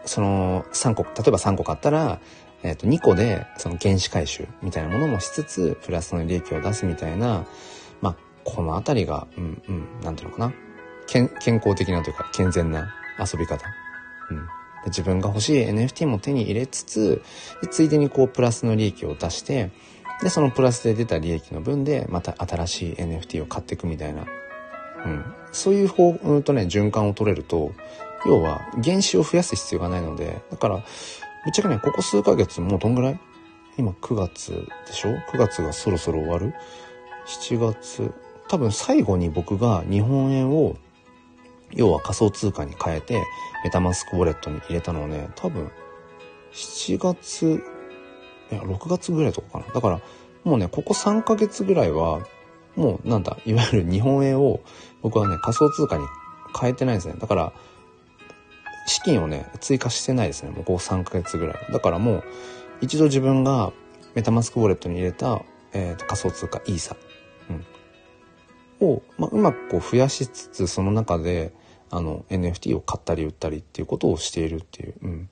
[0.05, 2.19] その3個、例えば3個買ったら、
[2.63, 7.45] えっ、ー、と、2個でその原資回収みたいなものもしつつ、プラスの利益を出すみたいな、
[8.43, 10.53] このあたりが、うんうん、なんていうのかな。
[11.07, 13.65] 健健康的なというか健全な遊び方。
[14.29, 14.47] うん。
[14.87, 17.21] 自分が欲しい NFT も手に入れつつ、
[17.69, 19.69] ついでにこうプラスの利益を出して、
[20.23, 24.25] で、そのプラスで出た利益の分で、また新しい NFT を買っていくみたいな。
[25.05, 25.25] うん。
[25.51, 27.73] そういう方、うんとね、循環を取れると、
[28.25, 30.81] 要は原子を増やす必要がないので、だから、ぶ
[31.49, 33.19] っちゃけね、ここ数ヶ月もうどんぐらい？
[33.77, 36.53] 今9月でしょ ?9 月がそろそろ終わる
[37.27, 38.13] ?7 月、
[38.51, 40.75] 多分最後に僕が日本円を
[41.71, 43.23] 要は仮想通貨に変えて
[43.63, 45.71] メタマスクウォレットに入れたのはね多分
[46.51, 47.63] 7月
[48.51, 49.73] いや6月ぐらいとかかな。
[49.73, 50.01] だから
[50.43, 52.27] もうねここ3ヶ月ぐらいは
[52.75, 54.59] もうなんだいわゆる日本円を
[55.01, 56.03] 僕はね仮想通貨に
[56.59, 57.13] 変えてないですね。
[57.17, 57.53] だから
[58.85, 60.49] 資金をね追加してないですね。
[60.49, 62.23] もうここ3ヶ月ぐらいだからもう
[62.81, 63.71] 一度自分が
[64.13, 65.41] メタマスクウォレットに入れた、
[65.71, 66.97] えーと仮想通貨イーサ。
[68.81, 71.53] を、まあ、うまくこう増やしつつ、その中で、
[71.89, 74.95] あの、NFT を買ったり売ったりっていうことをしているっていう。
[75.01, 75.29] うん。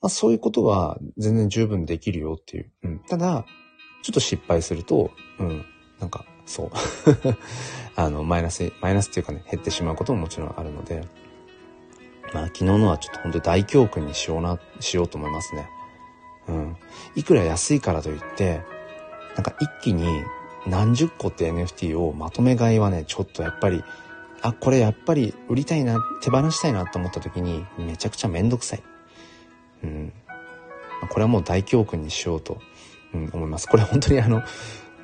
[0.00, 2.70] まあ、そういうことは全然十分できるよっていう。
[2.84, 2.98] うん。
[3.00, 3.44] ただ、
[4.02, 5.64] ちょっと失敗すると、うん、
[5.98, 6.70] なんか、そう。
[7.96, 11.06] あの、マイナス、マイナスっていうかね、減ってしまうことももちろんあるので、
[12.32, 15.68] まあ、昨日のはちょっと本当に大教訓にしような、しようと思いますね。
[16.48, 16.76] うん。
[17.14, 18.62] いくら安いからといって、
[19.34, 20.06] なんか一気に
[20.66, 23.82] 何十個って NFT をまとめ買いはね、ちょっとやっぱり、
[24.42, 28.82] あ、これやっぱり売りたいな、手放したいなと思った時に、めちゃくちゃめんどくさい。
[29.84, 30.12] うん。
[31.08, 32.60] これはもう大教訓にしようと、
[33.14, 33.68] うん、思います。
[33.68, 34.42] これ本当にあの、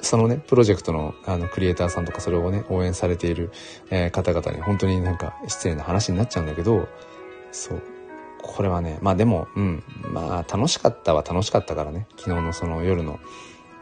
[0.00, 3.50] そのね、プロジェクトのあのクリエイターさんとかそれをね、応援されている、
[3.90, 6.88] えー、方々に本当になんか失礼な話になっちゃうんだけど、
[7.50, 7.82] そう。
[8.42, 9.82] これはね、まあでも、うん、
[10.12, 13.18] まあ楽しかったは楽しかったからね、昨日のその夜の、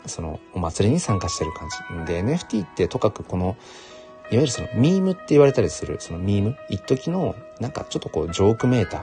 [0.07, 1.69] そのお祭りに参加してる感
[2.07, 2.13] じ。
[2.13, 3.57] で、NFT ってとかくこの、いわ
[4.31, 9.03] ゆるそのミームって言われたりする、そのミーム、一時のなんかちょっとこうジョークメーター。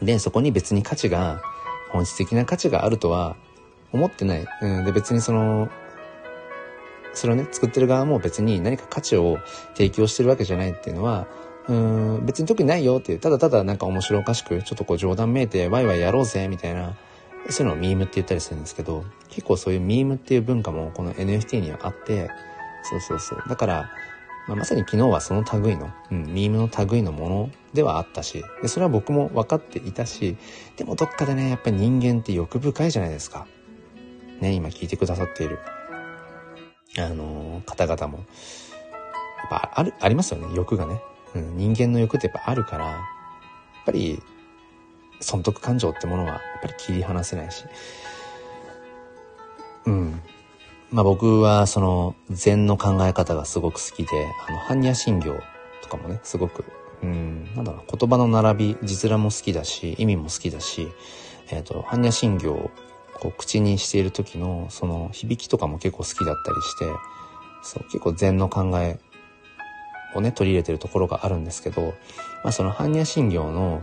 [0.00, 0.06] うん。
[0.06, 1.42] で、そこに別に価値が、
[1.90, 3.36] 本質的な価値があるとは
[3.92, 4.46] 思ってない。
[4.62, 4.84] うん。
[4.84, 5.68] で、別にその、
[7.14, 9.38] それをね、作ってる側も別に何か価値を
[9.74, 11.26] 提供してるわけじゃないっていうのは、
[11.68, 16.96] うん、別に特にないよっていう、ただただなんか面白おかしく、ちょっとこう冗談めいてワイワイやろうぜ、みたいな、
[17.50, 22.30] そういうのをミームって言ったりするんですけど、結構そういうミームっていう文化もこの NFT にはあって、
[22.82, 23.42] そうそうそう。
[23.48, 23.90] だから、
[24.48, 30.36] まあ、まさに昨日はその類の、うん、ミームの類のものではあったし、でそれは僕も分かっていたし、
[30.76, 33.46] でもどっかでね、やっぱり人間って欲深いじゃないですか。
[34.40, 35.58] ね、今聞いてくださっている、
[36.98, 38.26] あのー、方々も、やっ
[39.48, 41.00] ぱある、ありますよね、欲がね。
[41.34, 44.20] うん、人間の欲ってやっぱあるから、やっぱり、
[45.22, 47.64] 損得感情ってものはやっぱり切り離せないし、
[49.86, 50.20] うん。
[50.90, 55.40] まあ僕はその禅の考え方がすごく好きで、あの、般若心経
[55.82, 56.64] とかもね、すごく、
[57.02, 60.88] うん、なんだろう、言葉の並び、字面も好きだし、意味も好きだし、
[61.50, 62.70] えっ、ー、と、般若心経を
[63.14, 66.86] こう口にしている時のその響きとかも結構好きだったりして、
[67.62, 68.98] そう、結構禅の考え
[70.14, 71.94] をね、取り入れてるところがあるんですけど、
[72.42, 73.82] まあその般若心経の、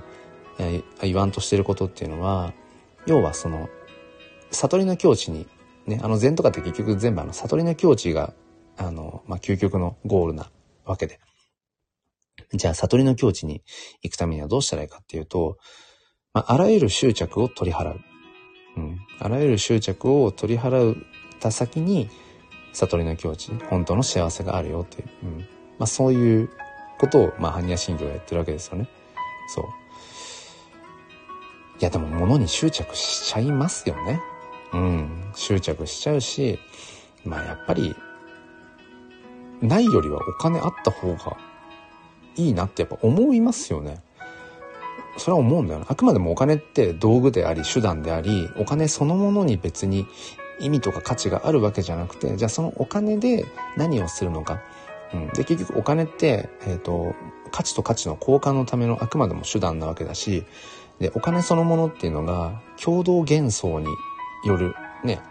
[1.02, 2.54] 言わんとしてることっていうのは、
[3.06, 3.70] 要はその、
[4.52, 5.48] 悟りの境地に
[5.90, 8.34] ね、あの禅とかって結局全部あの悟りの境地が、
[8.78, 10.50] あの、まあ、究極のゴールな
[10.86, 11.20] わけで。
[12.54, 13.62] じゃあ悟りの境地に
[14.02, 15.58] 行くためにはどうしたらいいかっていうと、
[16.34, 18.02] まあ、あらゆる執着を取り払う。
[18.78, 19.00] うん。
[19.20, 20.98] あらゆる執着を取り払っ
[21.40, 22.10] た先に、
[22.74, 25.10] 悟りの境地、本当の幸せがあるよっていう。
[25.24, 25.38] うん。
[25.80, 26.50] まあ、そういう
[27.00, 28.88] ことを、まあ、般若心経はやってるわけですよね。
[29.56, 29.66] そう。
[31.80, 34.22] いや、でも物に執着しちゃいますよね。
[34.74, 36.60] うん、執着しちゃうし、
[37.26, 37.96] まあやっぱり、
[39.62, 41.38] ないよりはお金あった方が
[42.36, 44.02] いいなってやっぱ思いますよね。
[45.18, 45.86] それは思うんだよな。
[45.90, 50.06] あくまでもお金って道具であり手段であり、お金そのものに別に
[50.60, 53.46] 意味とか価値があるわけじゃなくて、じゃあそのお金で
[53.78, 54.62] 何をするのか。
[55.14, 57.16] うん、で、結局お金って、えっ、ー、と、
[57.52, 60.46] 価値と価値の交換のためのあくまでも手段なわけだし、
[61.00, 63.88] で、お金そのものっていうのが共同幻想に
[64.46, 65.22] よるね、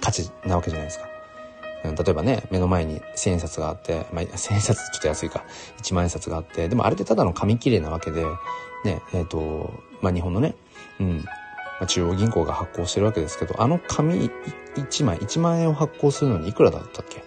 [0.00, 1.06] 価値なわけじゃないですか。
[1.82, 5.44] 例えばね、目の前に千円札があって、まあ、千円札ちょっと安いか、
[5.78, 8.24] 一万円札があって、でもあれってただの紙切れなわけで、
[8.84, 9.72] ね、えっ、ー、と、
[10.02, 10.54] まあ、日本のね、
[11.00, 14.30] うん、まあ、中央銀行が発行してるわけですけど、あの紙
[14.76, 17.24] 一枚、一万円を発行するのにいくらだったっけ？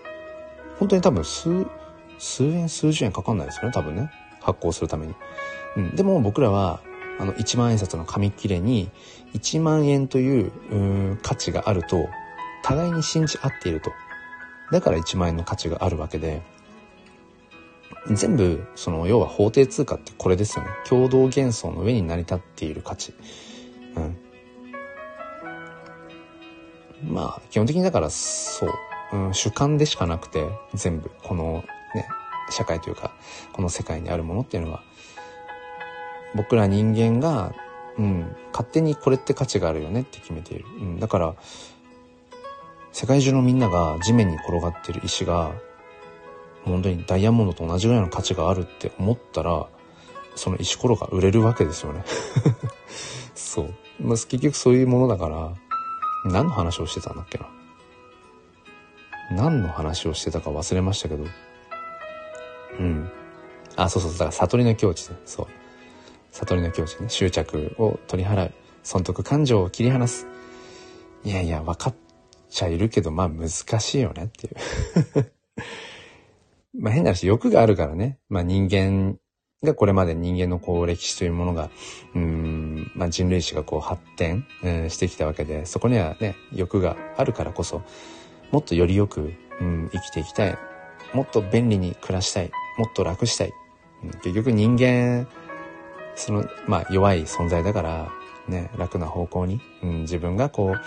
[0.77, 1.65] 本当に多分数、
[2.19, 4.11] 数円、数十円かかんないですよね、多分ね。
[4.39, 5.15] 発行するために。
[5.77, 5.95] うん。
[5.95, 6.81] でも僕らは、
[7.19, 8.89] あの1万円札の紙切れに
[9.33, 10.51] 1万円という
[11.21, 12.07] 価値があると
[12.63, 13.91] 互いに信じ合っていると。
[14.71, 16.41] だから1万円の価値があるわけで、
[18.11, 20.71] 全部、その、要は法定通貨ってこれですよね。
[20.89, 23.13] 共同幻想の上に成り立っている価値。
[23.95, 24.17] うん。
[27.13, 28.69] まあ、基本的にだからそう、
[29.13, 32.07] うん、主観でしかなくて、全部、このね、
[32.49, 33.13] 社会というか、
[33.53, 34.83] この世界にあるものっていうのは、
[36.35, 37.53] 僕ら人間が、
[37.97, 40.65] うん、勝手にこれって価値があるよねって決めている。
[40.65, 41.35] うん、だから、
[42.91, 45.53] 世界中のみんなが地面に転がってる石が、
[46.63, 49.67] 本当にダイヤモンドと同じぐらいの価値があるって思ったら、
[50.35, 52.03] その石ころが売れるわけですよね。
[53.35, 53.73] そう。
[53.99, 55.51] まあ、結局そういうものだから、
[56.25, 57.47] 何の話をしてたんだっけな。
[59.31, 61.25] 何の話をしてたか忘れましたけど。
[62.79, 63.11] うん。
[63.75, 65.17] あ、そうそう、だから悟りの境地ね。
[65.25, 65.47] そう。
[66.33, 68.53] 悟りの境地ね、執着を取り払う。
[68.83, 70.27] 損得感情を切り離す。
[71.23, 71.95] いやいや、分かっ
[72.49, 75.31] ちゃいるけど、まあ難しいよねっていう
[76.81, 78.17] まあ変な話、欲があるからね。
[78.29, 79.17] まあ人間
[79.63, 81.69] がこれまで人間のこう歴史というものが、
[82.15, 84.45] うん、まあ人類史がこう発展、
[84.89, 87.83] してきたわけで、そこにはね、欲があるからこそ、
[88.51, 90.57] もっとよりよく、うん、生きていきたい。
[91.13, 92.51] もっと便利に暮らしたい。
[92.77, 93.53] もっと楽したい。
[94.03, 95.27] うん、結局人間
[96.15, 98.11] その、まあ、弱い存在だから、
[98.47, 100.81] ね、楽な方向に、うん、自分がこう、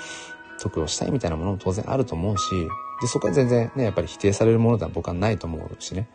[0.60, 2.68] 得をしたいみたいなものも当然あると思うし、
[3.00, 6.08] で、そこは全然ね、やっぱり否定されるものでは僕はないと思うしね。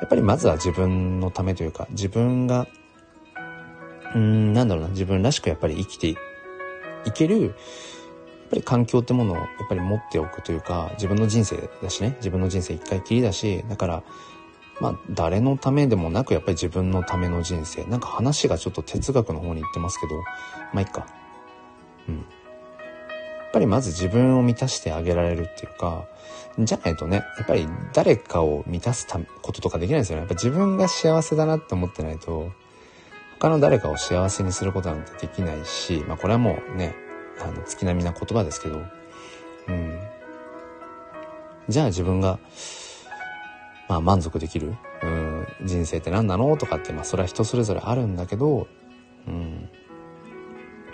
[0.00, 2.66] やっぱりまずは自分のためというか、自分が、
[4.14, 6.16] うん、なんだろうな、自分らしくやっぱり生きてい
[7.12, 7.52] ける、やっ
[8.50, 14.02] ぱり環境ってものをやっぱり持っておくというか、自分の人生だしね、自分の人生一回きりだし、だから、
[14.80, 17.84] まあ、誰のためでもなく、やっぱり自分のための人生。
[17.84, 20.16] なんか話がちょっと哲学の方に行ってますけど、
[20.72, 21.06] まあ、いっか。
[22.08, 22.16] うん。
[22.16, 22.24] やっ
[23.52, 26.06] ぱりまず自分を満たしてあげられるっていうか、
[26.58, 29.06] じゃないとね、やっぱり誰かを満たす
[29.42, 30.20] こととかできないですよね。
[30.22, 32.50] やっぱ自分が幸せだなって思ってないと、
[33.38, 36.94] 他の誰かを幸せにすることなんてできないし、まあこれはもうね、
[37.40, 38.82] あの、月並みな言葉ですけど、
[39.68, 40.00] うん。
[41.68, 42.38] じゃあ自分が、
[43.88, 46.56] まあ満足できる、うん、人生って何なの？
[46.56, 48.66] とかって、まあそれは人それぞれあるんだけど、
[49.26, 49.68] うん。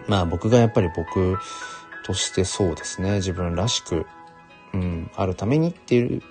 [0.08, 1.38] まあ僕がやっぱり僕
[2.04, 4.06] としてそうですね、自分らしく、
[4.74, 6.22] うん、あるためにっていう、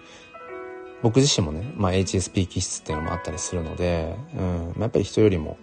[1.01, 5.57] 僕自身もね、まあ HSP 気質っていうのもあったりするので、うん、やっぱり人よりも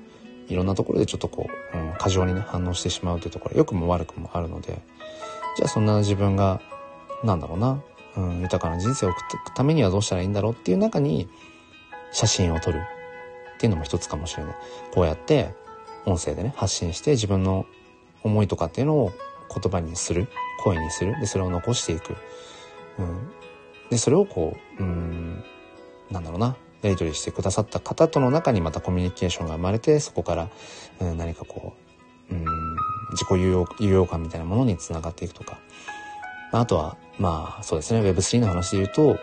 [0.49, 4.80] いろんなところでちょっとこう、うん、過剰にね、反応してしまうというところ、良くも悪くもあるので、
[5.57, 6.61] じゃあそんな自分が、
[7.24, 7.82] なんだろうな、
[8.16, 11.28] うん、豊かな人生を送っていくためにはどうしたらいいんだろうっていう中に、
[12.12, 12.80] 写真を撮る
[13.56, 14.54] っていうのも一つかもしれない。
[14.92, 15.54] こうやって、
[16.06, 17.66] 音声でね、発信して自分の
[18.22, 19.12] 思いとかっていうのを
[19.52, 20.28] 言葉にする、
[20.62, 22.16] 声にする、で、それを残していく。
[22.98, 23.30] うん。
[23.90, 25.44] で、それをこう、うん、
[26.10, 30.48] なんだろうな、やり取りしてくださった方との中にまたコミュニケーションが生まれて、そこから、
[31.00, 31.74] うん、何かこ
[32.30, 32.44] う、うん、
[33.12, 35.58] 自己有用、有用感みたいなものにつながっていくとか。
[36.61, 39.18] あとは、まあ、そうですね、Web3 の話で言うと、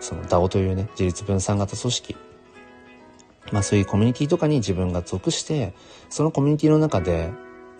[0.00, 2.16] その DAO というね、自立分散型組織。
[3.52, 5.74] まあそういうコミュニティとかに自分が属して、
[6.10, 7.30] そのコミュニティの中で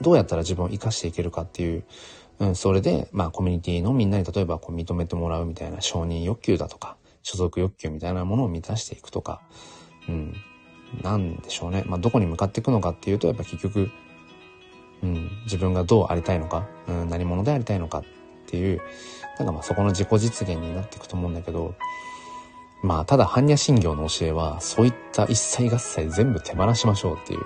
[0.00, 1.84] どうやったら自分を活かしていけるかっていう、
[2.38, 9.42] うん、それで、まあコミュニティのみんなに例えばこう認めてもらうみたいな承認欲求だとか、所属欲求みたいなものを満たしていくとか、
[10.08, 10.34] うん、
[11.02, 11.84] なんでしょうね。
[11.86, 13.90] まあどこに向かっていくのかっていうと、やっぱ結局、
[15.02, 18.04] うん、自分がどうありたいのか、うん、何者でありたいのかっ
[18.50, 18.80] ていう、
[19.38, 21.74] なんかまあそこの自己実現になっていくと思うんだけど、
[22.82, 27.36] まあただ般若心経の教えは、そういった一切合切全部手放しましょうってい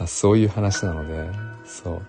[0.00, 1.30] う そういう話なので、
[1.64, 2.02] そう。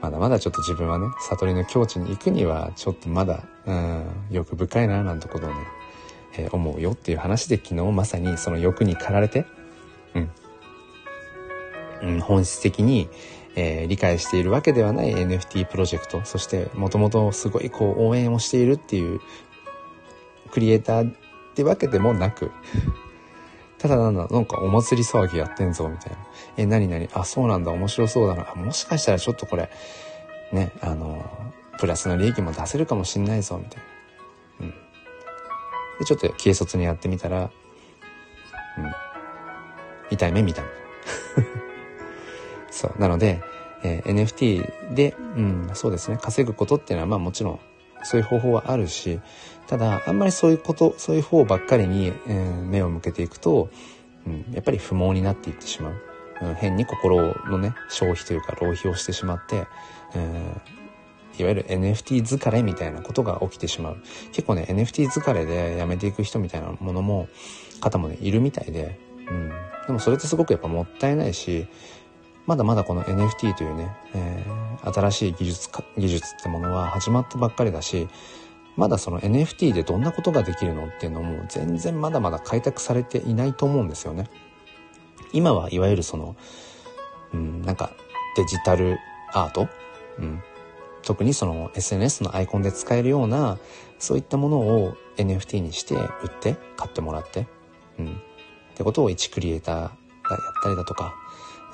[0.00, 5.54] まだまだちょっと自分はね、悟りの境地に行くには、ちょっとまだ、うん、欲深いな、なんてことをね、
[6.36, 9.46] えー、思うよっていう話で昨日まさにその欲に駆られて、
[10.14, 10.30] うん。
[12.02, 13.08] うん、本質的に、
[13.54, 19.20] えー、理解しているわけではない NFT プロジェクト、そしてもともとすごいこう応援をしているっていう
[20.50, 21.14] クリエイターっ
[21.54, 22.50] てわけでもなく
[23.78, 26.18] ただなんだ、なんかお祭り騒ぎやってんぞ、みたいな。
[26.56, 28.52] え、なになにあ、そうなんだ、面白そうだな。
[28.52, 29.70] あもしかしたらちょっとこれ、
[30.52, 31.28] ね、あの、
[31.78, 33.82] プラスの利益も出せるかもしんないぞ、みたい
[34.60, 34.66] な。
[34.66, 34.74] うん。
[35.98, 37.50] で、ちょっと軽率にやってみたら、
[38.78, 38.92] うん。
[40.10, 40.62] 痛い目見た。
[42.72, 43.00] そう。
[43.00, 43.40] なので、
[43.84, 47.60] えー、NFT で、うん、そうですね、稼ぐことっていうのは、まあもちろん、
[48.02, 49.20] そういう方法はあるし、
[49.68, 53.70] ただ、あんまりそういうこと、そういう方ばっかりに、えー、目を向けていくと、
[54.26, 55.94] うん、やっぱり不毛になっていってしまう。
[56.42, 59.66] うん、変に心のね、消費というか浪費をしてしまって、
[60.14, 64.02] えー、いわゆる NFT 疲れみたいなことが起きてしまう。
[64.32, 67.28] 結構ね、NFT 疲れでやめていく人みたいなものも、
[67.80, 68.98] 方もね、いるみたいで、
[69.28, 69.48] うん。
[69.86, 71.66] でもそれってすごくやっぱもったいないし、
[72.46, 78.08] まだまだこの NFT というね、えー、新しい技術か、技術ってものは始まったばっかりだし、
[78.76, 84.30] まだその NFT でどんなことができるのっていうのも全然まだまだ開拓されていないと思うんですよね。
[85.32, 86.36] 今はいわゆるその、
[87.32, 87.92] うん、なんか
[88.36, 88.98] デジタル
[89.32, 89.68] アート、
[90.18, 90.42] うん、
[91.02, 93.58] 特にその SNS のアイコンで使えるような
[93.98, 97.46] そういったものを NFT にして売って買ってもらって、
[97.98, 98.12] うん、
[98.72, 99.92] ってことを一クリエイターがやっ
[100.62, 101.14] たりだとか、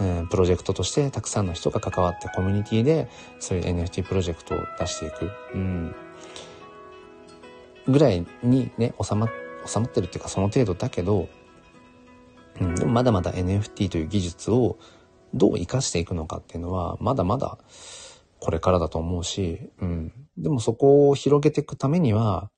[0.01, 3.09] うん、プロジェクトとしてたくさんの人が関わってコミュニティで
[3.40, 5.30] そういう NFT プロジェクトを出していく。
[5.55, 5.94] うん
[7.88, 9.28] ぐらいにね、収ま、
[9.64, 11.28] 収まってるっていうかその程度だけど、
[12.61, 14.78] うん、でもまだまだ NFT という技術を
[15.34, 17.59] どう活かしていくのかっていうのは、まだまだ
[18.40, 20.12] これからだと思うし、うん。
[20.36, 22.51] でもそこを広げていくためには、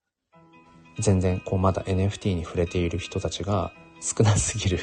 [0.99, 4.81] 全然こうまだ NFT に触れている人たちが少なすぎる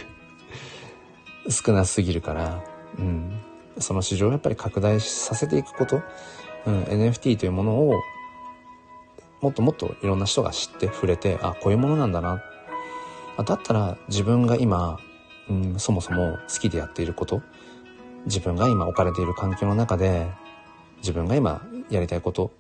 [1.49, 2.63] 少なすぎるから、
[2.99, 3.41] うん。
[3.79, 6.01] その市場をやっぱり拡大させていくこと、
[6.65, 7.93] うん、NFT というものを
[9.41, 12.41] もっともっといろんな人が知って触れて、あ、こういうものなんだな。
[13.45, 14.99] だったら自分が今、
[15.49, 17.41] うん、そもそも好きでやっていること、
[18.25, 20.27] 自分が今置かれている環境の中で、
[20.97, 22.51] 自分が今やりたいこと、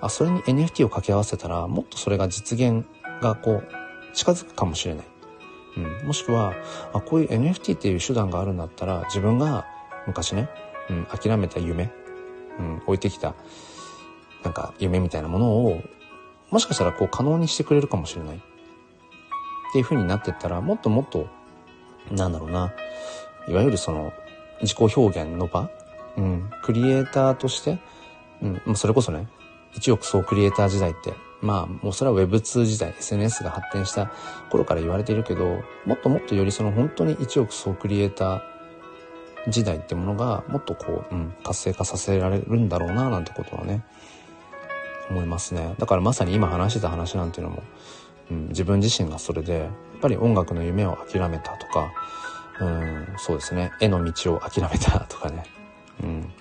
[0.00, 2.86] あ、それに NFT を掛け合わせたら、もっとそれが実現
[3.20, 3.68] がこう、
[4.14, 5.06] 近づくかもしれない。
[5.78, 6.54] うん、もしくは、
[6.92, 9.66] あ、こういう NFT っていう手段があるんだったら、自分が
[10.06, 10.48] 昔ね、
[10.90, 11.90] うん、諦めた夢、
[12.58, 13.34] うん、置いてきた、
[14.42, 15.82] なんか夢みたいなものを、
[16.50, 18.36] もしかしたらこう可能にしてくれるかもしれない。
[18.36, 18.40] っ
[19.72, 21.28] ていう風になってったら、もっともっと、
[22.10, 22.72] なんだろうな、
[23.46, 24.12] いわゆるその、
[24.62, 25.70] 自己表現の場、
[26.16, 27.78] うん、クリエイターとして、
[28.66, 29.28] うん、それこそね、
[29.74, 34.10] 一億総クリエイター時代って、まあ、もうそれは Web2 時代、SNS が発展した
[34.50, 38.42] 頃から言われているけど、もっともっとよりその本当に一億総クリエイター
[39.48, 43.84] 時代ってものがもっとこう、うん、活性化させられるんだろうな、なんてことはね、
[45.10, 45.74] 思いますね。
[45.78, 47.62] だからまさに今話してた話なんていうのも、
[48.30, 49.70] うん、自分自身がそれで、やっ
[50.00, 51.92] ぱり音楽の夢を諦めたとか、
[52.60, 55.44] うん、そうですね、絵の道を諦めたとかね、
[56.02, 56.32] うん、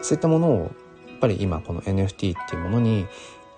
[0.00, 3.06] そういったものを、やっぱり今この NFT っていうものに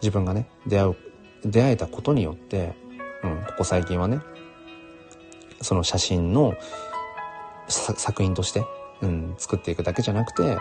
[0.02, 0.96] 自分がね、出会う、
[1.44, 2.74] 出会えたことによって、
[3.22, 4.20] うん、ここ最近はね、
[5.60, 6.54] その写真の
[7.68, 8.64] 作品として、
[9.00, 10.58] うん、作っていくだけじゃなくて、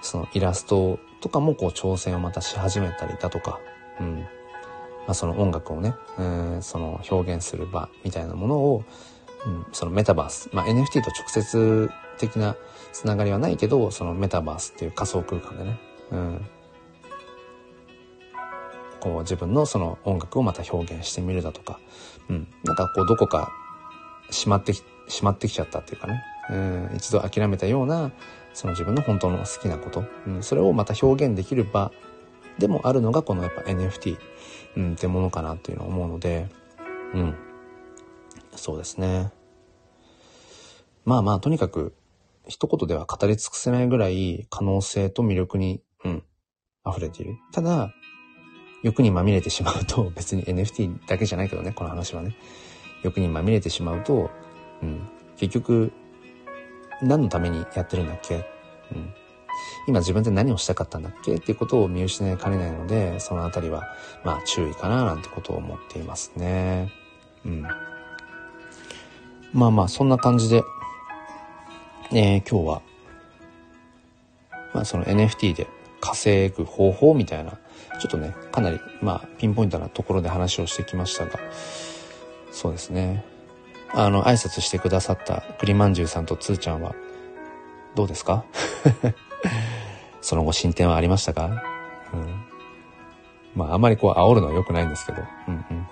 [0.00, 3.60] そのイラストとかもこう挑戦をまたし始めたりだとか、
[4.00, 4.26] うん。
[5.06, 8.84] まあ、その音楽をね、うん、その表現する場みたいなものを、
[9.46, 12.56] うん、そのメタバース、まあ、NFT と直接的な
[12.92, 15.80] つながりはないけど、そのメタバースっていう仮想空間でね、
[16.12, 16.46] うん、
[19.02, 21.80] こう自分のその音楽をまた表現してみるだとか、
[22.30, 23.50] うん、なんかこうどこか
[24.30, 28.12] しまってき、しまってきちゃったっていうかね、うん、一度諦めたような、
[28.54, 31.90] その自分の本当の好きなこと、うん、それをまた表現できる場
[32.60, 34.18] でもあるのがこのやっぱ NFT、
[34.76, 36.48] うん、ってものかなっていうのを思うので、
[37.12, 37.34] うん。
[38.54, 39.32] そうですね。
[41.04, 41.92] まあまあ、とにかく、
[42.46, 46.22] 一言では語り尽くせないぐらい可能性と魅力に、うん、
[46.88, 47.36] 溢れている。
[47.52, 47.92] ただ、
[48.82, 52.34] 欲にまみれてしまうと、 別に NFT だけじゃないけどね、この話はね。
[53.02, 54.30] 欲にまみれてしまうと、
[54.82, 55.92] うん、結局、
[57.02, 58.36] 何のためにやってるんだっけ？
[58.36, 58.38] う
[58.94, 59.12] ん。
[59.88, 61.34] 今自分で何をしたかったんだっけ？
[61.34, 63.84] っていうことを見失いかねないので、そのあたりは、
[64.24, 66.92] まあ注意かななんてことを思っていますね。
[67.44, 67.66] うん。
[69.52, 70.64] まあまあ、そんな感じで、
[72.12, 72.82] えー、今日は、
[74.72, 75.66] まあその NFT で
[76.00, 77.58] 稼ぐ方法みたいな、
[78.00, 81.38] ちょっとね、かなり、まあ、ピンポイントなところで話をしてきましたが、
[82.50, 83.24] そうですね。
[83.94, 86.94] あの、挨拶してくださった栗まんじゅうさんとつーちゃんは、
[87.94, 88.44] どうですか？
[90.22, 91.62] その後進展はありましたか？
[92.12, 92.44] うん。
[93.54, 95.86] まあ、あまりこう、煽るのは良くないんですけど、うんうん。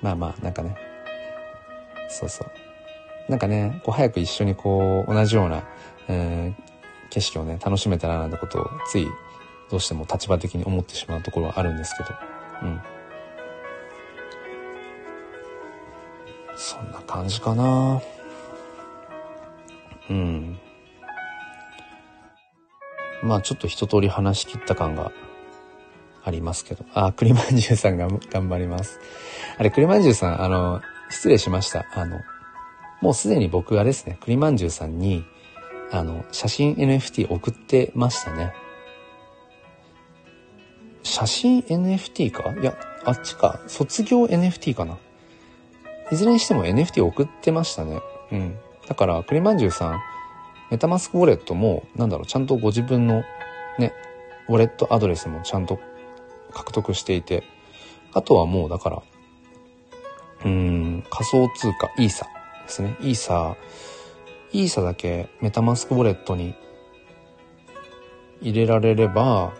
[0.00, 0.76] まあまあ、なんかね、
[2.08, 2.50] そうそう。
[3.28, 5.64] なんかね、こう、早く一緒にこう、同じような、
[6.08, 9.08] えー、景色をね、楽しめたらなんてことを、つい、
[9.70, 12.10] どうしても立場的に思ってしまうところはあるんですけど、
[12.62, 12.80] うん。
[16.56, 18.00] そんな感じかな
[20.10, 20.58] うん。
[23.22, 25.10] まあちょっと一通り話し切った感が
[26.24, 26.84] ありますけど。
[26.94, 29.00] あ、栗まんじゅうさんが頑張ります。
[29.58, 31.86] あれ、栗まんじゅうさん、あの、失礼しました。
[31.94, 32.20] あの、
[33.00, 35.24] もうすでに僕がですね、栗まんじゅうさんに、
[35.90, 38.52] あの、写真 NFT 送ってましたね。
[41.04, 42.52] 写真 NFT か？
[42.60, 43.60] いや、あっちか。
[43.68, 44.98] 卒業 NFT かな。
[46.10, 48.00] いずれにしても NFT 送ってましたね。
[48.32, 48.58] うん。
[48.88, 50.00] だから、栗まんじゅうさん、
[50.70, 53.22] メタマスクウォレットも、なんだろう、ちゃんとご自分の
[53.78, 53.92] ね、
[54.48, 55.78] ウォレットアドレスもちゃんと
[56.52, 57.44] 獲得していて、
[58.12, 59.02] あとはもうだから、
[60.44, 62.26] うーん、仮想通貨、イーサ
[62.64, 62.96] ですね。
[63.00, 63.56] イーサ、
[64.52, 66.54] イーサだけメタマスクウォレットに
[68.40, 69.52] 入れられれば、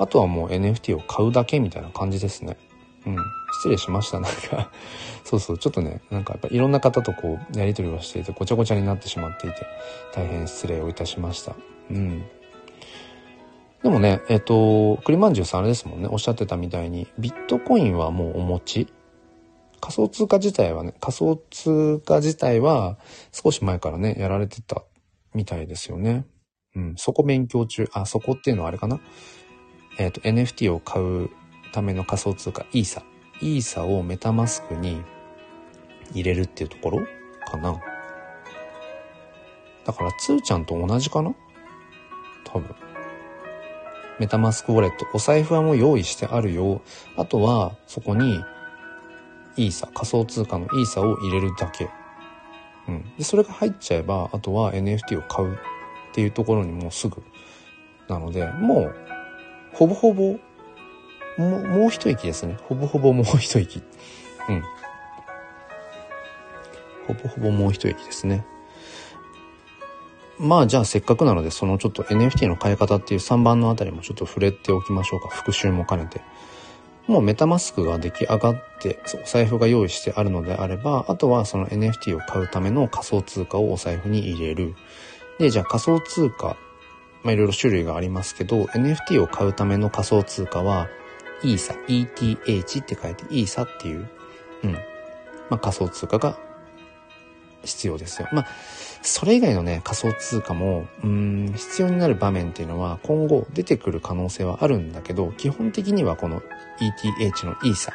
[0.00, 2.56] あとはもう NFT を買うだけみたいな感じですね。
[3.06, 3.16] うん。
[3.52, 4.18] 失礼しました。
[4.18, 4.70] なんか
[5.24, 9.66] そうそう、ちょっとね、なんかやっぱいろんな方とこう、やりとりをしていて、ごちゃごちゃになってしまっていて、
[10.14, 11.54] 大変失礼をいたしました。
[11.90, 12.24] うん。
[13.82, 18.92] でもね、えっ、と、栗まんじゅうさんあれですもんね、おっしゃってたみたいに、ビットコインはもうお持ち
[19.80, 22.98] 仮想通貨自体はね、仮想通貨自体は
[23.32, 24.84] 少し前からね、やられてた
[25.34, 26.26] みたいですよね。
[26.76, 27.88] うん、そこ勉強中。
[27.92, 29.00] あ、そこっていうのはあれかな
[30.00, 31.28] えっ、と、NFT を買う
[31.72, 33.02] ための仮想通貨、イーサ。
[33.42, 35.02] イーサをメタマスクに
[36.12, 37.06] 入れるっていうところ
[37.46, 37.78] かな。
[39.84, 41.34] だから、つーちゃんと同じかな？
[42.44, 42.74] 多分。
[44.18, 45.06] メタマスクウォレット。
[45.12, 46.80] お財布はもう用意してあるよ。
[47.18, 48.42] あとは、そこに、
[49.56, 51.90] イーサ、仮想通貨のイーサを入れるだけ。
[52.88, 53.04] うん。
[53.18, 55.58] で、それが入っちゃえば、あとは NFT を買うっ
[56.14, 57.22] ていうところにもうすぐ。
[58.08, 59.09] なので、もう、
[59.72, 60.38] ほぼほぼ
[61.38, 62.56] もう、もう一息ですね。
[62.62, 63.82] ほぼほぼもう一息。
[64.48, 64.62] うん。
[67.06, 68.44] ほぼほぼもう一息ですね。
[70.38, 75.28] まあじゃあせっかくなのでそのちょっと NFT の買い方っていう3番のあたりもちょっと触れておきましょうか。
[75.28, 76.22] 復習も兼ねて。
[77.06, 84.74] もうメタマスクが出来上がって、お財布が用意してあるのであれば、あとはその NFT を買うための仮想通貨をお財布に入れる。
[85.38, 86.56] で、じゃあ仮想通貨、
[87.22, 90.88] まあいろいろ種類がありますけど、NFT を買うための仮想通貨は、
[91.42, 94.08] イーサ、ETH って書いてイーサっていう、
[94.64, 94.72] うん。
[94.72, 96.38] まあ仮想通貨が
[97.64, 98.28] 必要ですよ。
[98.32, 98.46] まあ、
[99.02, 106.42] それ以外のね、仮想通貨も、うん、必要になる場面っていうのは今後出てくる可能性はあるんだけど、基本的にはこの
[106.80, 107.92] ETH のイーサ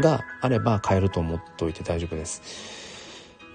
[0.00, 2.42] があれば買えると思っておいて大丈夫です。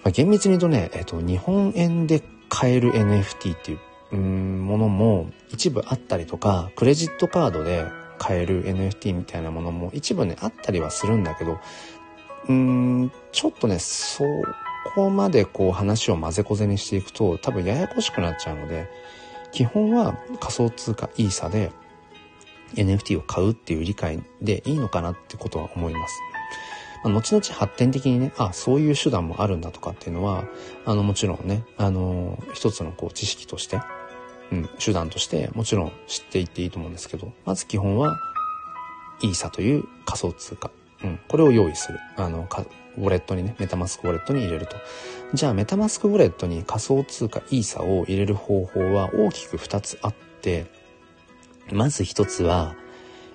[0.04, 3.80] まあ、厳密に言うとね、えっ、と、日本円で買える NFT っていう、
[4.16, 7.86] うん、ものも一部あったりとか、クレジットカードで
[8.18, 11.60] 買える NFT みたいなものも一部ね、あったりはするんだけど、
[12.48, 14.24] うーん、ちょっとね、そ
[14.96, 18.90] こまでこう話を混ぜこぜにしていくと多分ややこしくなっちゃうので、
[19.52, 21.72] 基本は仮想通貨イーサで
[22.76, 26.22] NFT を買うっていう理解でいいのかなってことは思います。
[27.04, 30.46] まあ、後々発展的にね、あ、そういう手段もあるんだとかっていうのは、
[30.86, 33.80] あの、もちろんね、あの、一つのこう知識として、
[34.52, 38.18] うん、手段としてもちろん知っていっていいと思うんですけど、まず基本は、
[39.22, 40.72] イーサという仮想通貨。
[41.04, 42.00] うん、これを用意する。
[42.18, 42.48] あの、
[42.98, 44.76] ウォレットにね、メタマスクウォレットに入れると。
[45.34, 50.66] じゃあ、メタマスクウォレットに仮想通貨イーサを入れる方法は大きく2つあって、
[51.72, 52.76] まず1つは、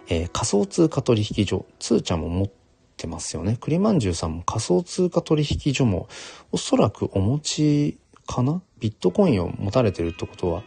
[0.09, 2.51] えー、仮想通貨取引所、つーちゃんも持っ
[2.97, 3.57] てますよね。
[3.61, 6.09] 栗まんじゅうさんも仮想通貨取引所も
[6.53, 8.63] おそらくお持ちかな？
[8.79, 10.63] ビットコインを持たれてるってことは、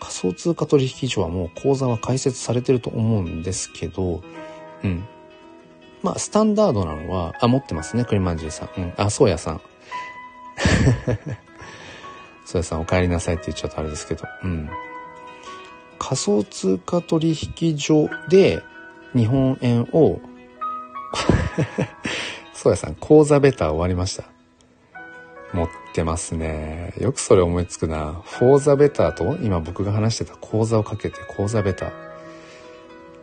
[0.00, 4.22] 仮想通貨取引所はもう口座は開設されてると思うんですけど、
[4.82, 5.04] うん。
[6.02, 8.68] まあ、スタンダードなのは、あ、持ってますね、栗まんじゅうさん。
[8.76, 8.94] うん。
[8.96, 9.60] あ、そうやさん。
[12.46, 14.24] そうやさん、お帰りなさいって言っちゃうとあれですけど。
[14.42, 14.70] うん。
[15.98, 18.62] 仮想通貨取引所で
[19.14, 20.18] 日本円を
[22.54, 24.24] そうやさん、口座ベター終わりました。
[25.52, 26.94] 持ってますね。
[26.98, 28.22] よくそれ思いつくな。
[28.24, 31.90] フォーザベターと今僕が話してた口座をかけて口座ベター。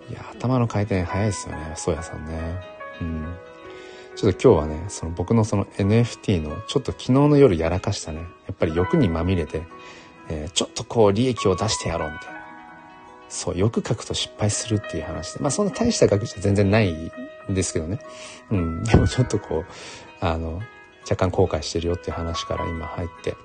[0.09, 2.61] いや、頭の回転早いですよね、そうやさんね。
[3.01, 3.35] うん。
[4.15, 9.63] ちょっと今日はね、その僕のその NFT のちょっと昨日の夜やらかしたね、やっぱり欲にまみれて、
[10.29, 12.37] えー、ちょっとこう利益を出してやろうみたいな。
[13.29, 17.99] そう、欲書くと失敗するっていう話で、まあそんな大した額じゃ全然ないんですけどね。
[18.49, 19.65] うん、でもちょっとこう、
[20.19, 20.61] あの、
[21.09, 23.35] 若干後悔してるよっていう話から今入って。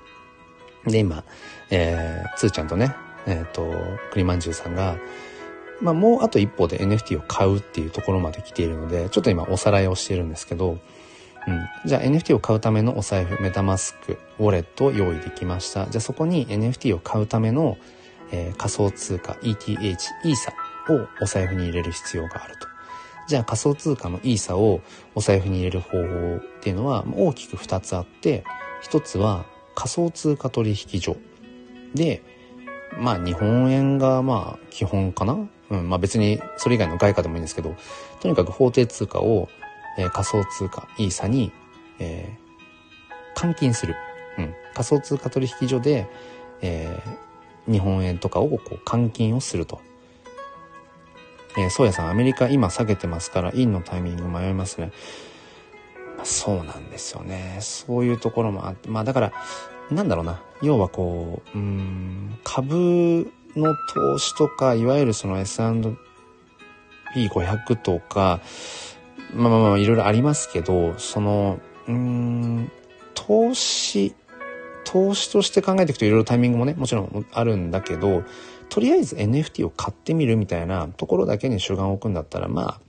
[0.85, 1.23] で、今、
[1.69, 2.95] えー、つーちゃんとね、
[3.25, 3.73] えっ、ー、と、
[4.11, 4.97] 栗まんじゅうさんが、
[5.81, 10.77] まあ、もうあと一歩で NFT を買うっていうところまで来ているので、ちょっと今おさらいをしているんですけど、
[11.47, 11.59] うん。
[11.85, 15.87] じゃあ NFT を買うためのお財布、メタマスク、ウォレットを用意できました。
[15.87, 17.77] じゃあそこに NFT を買うための、
[18.31, 20.53] えー、仮想通貨 ETH、イーサ
[20.89, 22.72] をお財布に入れる必要があると。
[23.27, 24.81] じゃあ仮想通貨のイーサを
[25.15, 28.43] お財布に入れる方法っていうのは大きく2つあって、
[28.83, 29.45] 1つは
[29.75, 31.15] 仮想通貨取引所
[31.95, 32.21] で、
[32.97, 35.37] まあ日本円がまあ基本かな？
[35.69, 37.75] うん、まあ別にそれ以外の外貨でもいいんですけど、
[38.19, 39.47] とにかく法定通貨を、
[39.97, 41.51] えー、仮想通貨イーサに、
[41.99, 43.95] えー、換金する。
[44.37, 46.07] うん、仮想通貨取引所で、
[46.61, 49.79] えー、日本円とかをこう換金をすると。
[51.57, 54.91] えー、そうやさん、アメリカ今下げてますから、インのタイミング迷いますね。
[56.17, 57.57] まあ、そうなんですよね。
[57.61, 59.33] そういうところもあって、まあだから、
[59.91, 60.41] なんだろうな。
[60.61, 68.39] 要はこう、うん、株の投資とか、いわゆるその S&P500 とか、
[69.33, 72.71] まあまあまあいろいろありますけど、その、うん、
[73.13, 74.15] 投資、
[74.85, 78.23] 投資として考えていくといろいろタイミングもね、もちろんあるんだけど、
[78.73, 82.81] とりあえず NFT を買ってみるみたいなところだけに主眼を置くんだったら、まあ、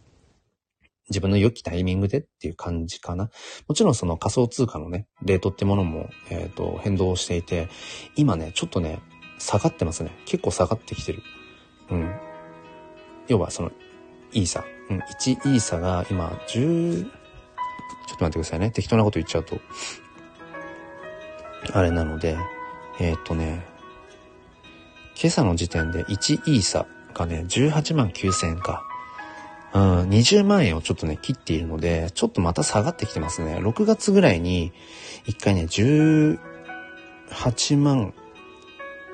[1.11, 3.28] 自分の良きタイミングでっていう感じかな。
[3.68, 7.68] もちろんその仮想通貨のね、レートってものも、えっ、ー、と、変動していて、
[8.16, 9.03] 今ね、ちょっとね、
[9.39, 10.12] 下がってますね。
[10.24, 11.22] 結構下がってきてる。
[11.91, 12.14] うん。
[13.28, 13.70] 要はその、
[14.32, 14.64] イーサ。
[14.89, 15.01] うん。
[15.01, 17.11] 1イーサが今10、ちょっ
[18.16, 18.70] と待ってくださいね。
[18.70, 19.61] 適当なこと言っちゃうと。
[21.74, 22.39] あれなので、
[23.01, 23.74] えー、っとね、
[25.17, 28.83] 今朝の時点で1イーサがね、18万9000円か。
[29.73, 33.57] うん、20万円をちょっとね、切っているので、ちょっとまた下がってきてますね。
[33.57, 34.73] 6月ぐらいに、
[35.27, 36.39] 一回ね、18
[37.79, 38.15] 万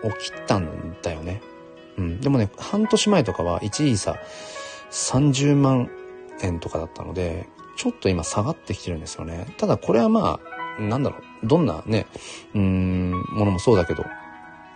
[0.04, 1.40] を切ったんだよね。
[1.96, 2.20] うん。
[2.20, 4.16] でもね、半年前とかは1イーサ
[4.90, 5.90] 30万
[6.42, 9.54] 円とかだったので、ちょっと今下がってきてるんですよね。
[9.56, 10.40] ただこれはま
[10.78, 12.06] あ、なんだろう、どんなね、
[12.54, 14.04] うーん、ものもそうだけど、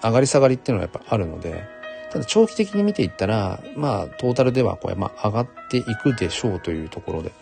[0.04, 1.64] 上がり下がりっていうのはやっぱあるので、
[2.12, 7.32] ただ長期的に見ていったら、まあ、トータルではこれ、まあ、上がっていくでしょうというところで。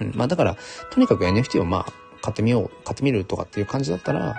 [0.00, 0.56] うん、まあ、だから、
[0.92, 4.36] とにかく NFT をまあ、買ってみよう、買ってみるとかっていう感じだったら、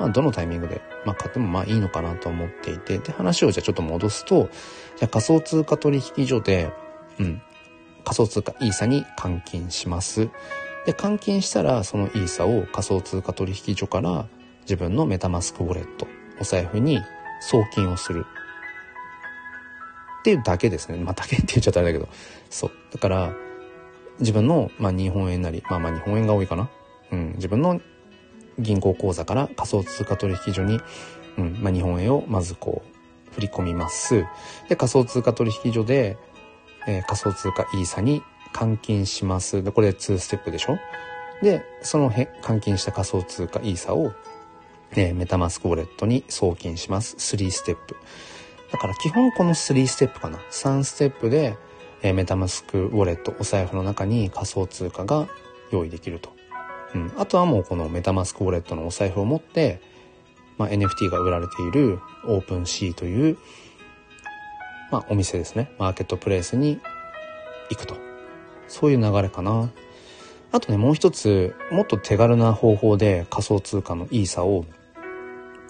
[0.00, 4.48] まあ、どのタイミングで、まあ、買ってもまあいいのかなと思っていて、で、話をじゃあちょっと戻すと、
[4.96, 6.72] じゃあ仮想通貨取引所で、
[7.18, 7.42] うん、
[8.04, 10.30] 仮想通貨イーサに換金します。
[10.86, 14.26] で、換金したら、そのイーサを仮想通貨取引所から
[14.62, 16.08] 自分のメタマスクウォレット、
[16.40, 17.02] お財布に
[17.40, 18.26] 送金をする。
[20.20, 20.98] っていうだけですね。
[20.98, 22.08] まあ、だけって言っちゃったんだけど。
[22.50, 22.72] そう。
[22.92, 23.32] だから、
[24.18, 26.68] 自分の、まあ、日本円なり、まあまあ日本円が多いかな。
[27.10, 27.32] うん。
[27.36, 27.80] 自分の
[28.58, 30.80] 銀行口座から仮想通貨取引所に、
[31.38, 34.26] うん、まあ、日本円をまずこう、振り込みます。
[34.68, 36.18] で、仮想通貨取引所で、
[36.86, 38.22] えー、仮想通貨イーサに
[38.52, 39.62] 換金します。
[39.62, 40.78] で、これ2ステップでしょ？
[41.42, 44.12] で、その換金した仮想通貨イーサを、
[44.96, 47.16] えー、メタマスクウォレットに送金します。
[47.16, 47.96] 3ステップ。
[48.72, 50.38] だから基本この3ステップかな。
[50.50, 51.56] 3ステップで、
[52.02, 55.28] えー、メタマスクウォレット、お財布の中に仮想通貨が
[55.70, 56.32] 用意できると。
[56.94, 57.12] うん。
[57.16, 59.80] あとはもうこのメタマスクウォレットのお財布を持って、
[60.58, 63.38] まあ、NFT が売られているオープンシーという、
[64.90, 65.72] まあ、お店ですね。
[65.78, 66.80] マーケットプレイスに
[67.70, 67.96] 行くと。
[68.68, 69.70] そういう流れかな。
[70.52, 74.64] あとね、もう一つ、もっと手軽な方法で仮想通貨のイーサを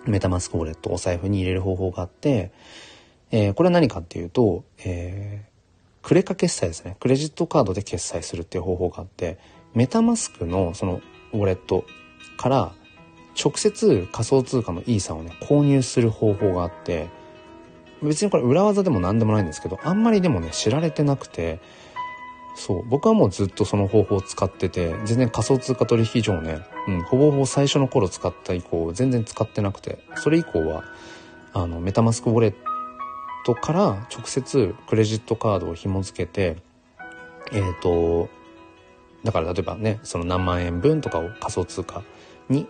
[0.07, 2.53] メタマスクウォレットお財布に入れる方法があって、
[3.31, 6.97] えー、これは何かっていうと、えー、クレカ決済ですね。
[7.01, 9.39] クレジットカードで決済するっていう方法があって、
[9.75, 11.01] メタマスクのその
[11.33, 11.85] ウォレット
[12.37, 12.73] から
[13.43, 17.09] 直接仮想通貨のイーサをね、購入する方法があって、
[18.03, 21.61] 別にこれ裏技でも何でもないんですけど、あんまりでもね、知られてなくて、
[22.61, 26.59] そう、僕はもうずっとその方法を使ってて、全然仮想通貨取引所をね、
[26.89, 30.85] うん、ほぼほぼ最初の頃使った以降、全然使ってなくて、それ以降は、
[31.55, 32.55] あの、メタマスクウォレッ
[33.47, 36.59] トから直接クレジットカードを紐付けて、
[37.51, 38.29] えっ、ー、と、
[39.25, 42.03] だから例えばね、その何万円分とかを仮想通貨
[42.51, 42.67] に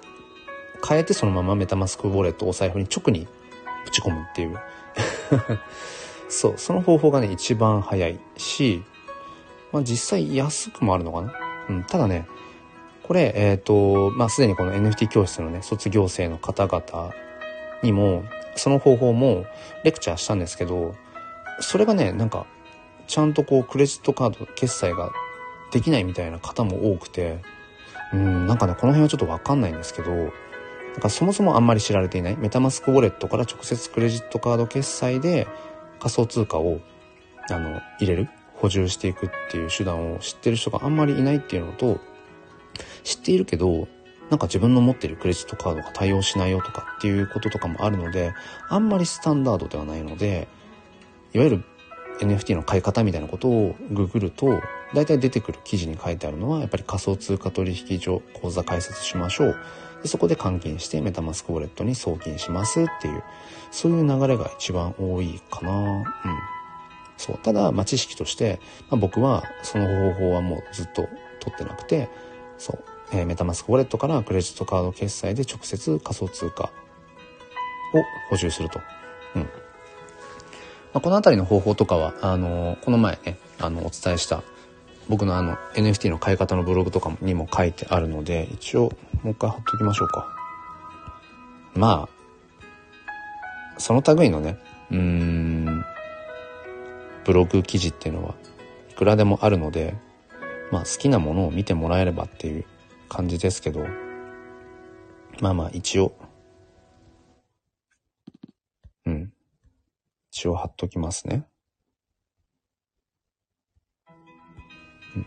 [0.89, 3.27] 変えてそのままメタマスクウォレットをお財布に直に
[3.85, 4.57] ぶち込むっていう。
[6.31, 8.85] そう、その方法がね、一番早いし、
[9.73, 11.33] まあ実際安くもあるのかな？
[11.69, 12.27] うん、ただね、
[13.03, 17.13] これ、えっ、ー、と、まあすでにこの NFT 教室のね、卒業生の方々
[17.83, 18.25] にも、
[18.57, 19.45] その方法も
[19.85, 20.95] レクチャーしたんですけど、
[21.61, 22.47] それがね、なんか、
[23.07, 25.11] ちゃんとこうクレジットカード決済が
[25.73, 27.39] できないみたいな方も多くて、
[28.13, 30.27] うん、なんかね、この辺はちょっとわかんないんですけど、な
[30.99, 35.47] んかそもそもあんまり知られていないメタマスクウォレットから直接クレジットカード決済で
[36.01, 36.81] 仮想通貨を
[37.49, 38.29] あの入れる
[38.61, 41.99] 補充していくっていう手段を知ってる人があんまりいないっていうのと
[43.03, 43.89] 知っているけど
[44.29, 48.33] なんか自分の持ってるクレジットカードが対応しないよとかっていうこととかもあるので
[48.69, 50.47] あんまりスタンダードではないので
[51.33, 51.65] いわゆる
[52.21, 54.61] NFT の買い方みたいなことをググると
[54.95, 59.57] 大体出てくる記事に書いてあるのはやっぱり仮想通貨取引所口座開設しましょう。
[60.03, 63.23] でそこで換金してメタマスクウォレットに送金しますっていう
[63.71, 65.73] そういう流れが一番多いかな。
[65.73, 66.05] うん。
[67.21, 67.39] そう。
[67.39, 71.09] ただ、まあ、知識として、まあ、僕はその方法はもうずっと
[71.41, 72.09] 取ってなくて
[72.57, 76.69] そう、えー、メタマスクウォレットからクレジットカード決済で直接仮想通貨を
[78.31, 78.81] 補充すると。
[79.37, 79.43] うん。
[79.43, 79.49] ま
[80.95, 84.43] あ、この辺りの方法とかは、あのー、この前ね、あの、お伝えした
[85.09, 88.93] 僕のあの NFT の買い方のブログとかにも書いてあるので、一応
[89.23, 90.29] もう一回貼っときましょうか。
[91.75, 94.59] まあ、その類のね、
[94.91, 95.85] うーん、
[97.25, 98.35] ブログ記事っていうのは
[98.91, 99.95] いくらでもあるので、
[100.71, 102.65] まあ好きなものを見てもらえればっていう
[103.09, 103.87] 感じですけど、
[105.41, 106.13] まあまあ一応、
[109.07, 109.33] うん。
[110.31, 111.47] 一応貼っときますね。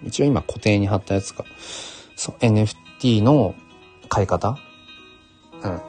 [0.03, 1.45] 一応今固定に貼ったやつが、
[2.15, 3.53] そう、NFT の
[4.07, 4.57] 買い方？
[5.63, 5.81] うん。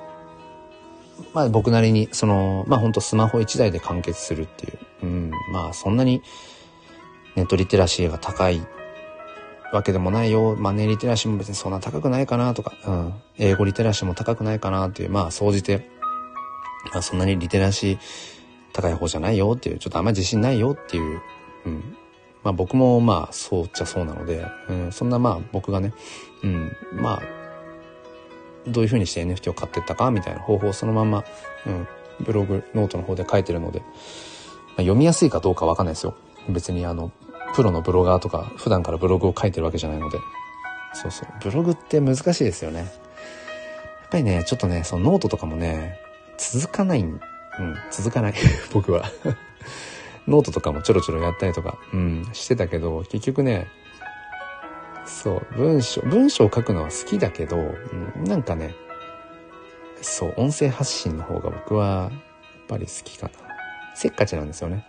[1.32, 4.78] まあ僕なりに、その、まあほんとスマホ1台で完結するっていう。
[5.04, 5.30] うん。
[5.52, 6.22] まあそんなに
[7.36, 8.66] ネットリテラシーが高い
[9.72, 10.56] わけでもないよ。
[10.56, 13.14] マネーリテラシーも別にそんな高くないかなとか、うん。
[13.38, 15.88] 英語リテラシーも高くないかなっていう、まあ総じて、
[16.92, 17.98] まあそんなにリテラシー
[18.72, 21.20] 高い方じゃないよっていう、ちょっとあんまり自信ないよっていう、
[21.66, 21.96] うん。
[22.44, 25.94] まあ僕もまあそうっちゃそうなので、うん、そんなまあ僕がね、
[26.42, 27.22] うん、まあ、
[28.66, 31.24] どういうふうにして NFT を買ってったかみたいな方法をそのまま、
[31.66, 31.88] うん、
[32.20, 33.82] ブログ、ノートの方で書いてるので、
[34.76, 36.14] あ、読みやすいかどうかわかんないですよ。
[36.48, 37.12] 別にあの、
[37.54, 40.18] プロのブロガーとか普段からブログを書いてるわけじゃないので。
[40.92, 41.28] そうそう。
[41.42, 42.80] ブログって難しいですよね。
[42.80, 42.88] やっ
[44.10, 45.98] ぱりね、ちょっとね、そのノートとかもね、
[46.36, 47.20] 続かない、うん、
[47.90, 48.34] 続かない。
[48.72, 49.04] 僕は。
[50.26, 53.68] ノートとかもちょろちょろやったりとか、うん、してたけど、結局ね、
[55.06, 58.74] そう、文章、文章を書くのは好きだけど、うん、なんかね、
[60.00, 63.53] そう、音声発信の方が僕は、やっぱり好きかな。
[63.94, 64.86] せっかちなんですよね。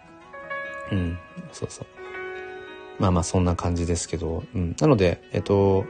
[0.92, 1.18] うん、
[1.52, 1.88] そうそう。
[3.00, 4.76] まあまあそんな感じですけど、うん。
[4.80, 5.86] なので、えっと、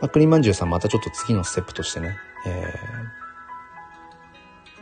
[0.00, 2.16] ま、クリーンまんじゅうさんまたちょっと次のステップとしてね、
[2.46, 2.74] え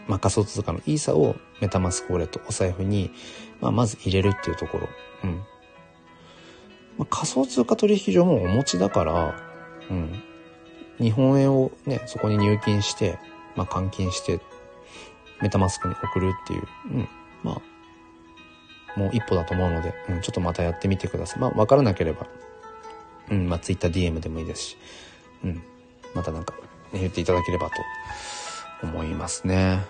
[0.08, 3.12] ー、まあ、仮想通貨のイーサをメタマスクウォレット、お財布に、
[3.60, 4.88] まあ、まず入れるっていうところ。
[5.22, 5.36] うん。
[6.98, 9.40] まあ、仮想通貨取引所もお持ちだから、
[9.90, 10.22] うん。
[10.98, 13.18] 日本円をね、そこに入金して、
[13.54, 14.40] まあ、換金して、
[15.40, 17.08] メタマスクに送るっていう、うん。
[17.44, 17.60] ま
[18.96, 21.38] あ、もう一歩だと思うので、うん、ちょっとまたやってみてください。
[21.38, 22.26] まあ、わからなければ、
[23.30, 24.76] うん、まあ、Twitter DM でもいいですし、
[25.44, 25.62] うん。
[26.14, 26.54] またなんか、
[26.92, 27.76] 言っていただければと
[28.82, 29.84] 思いますね。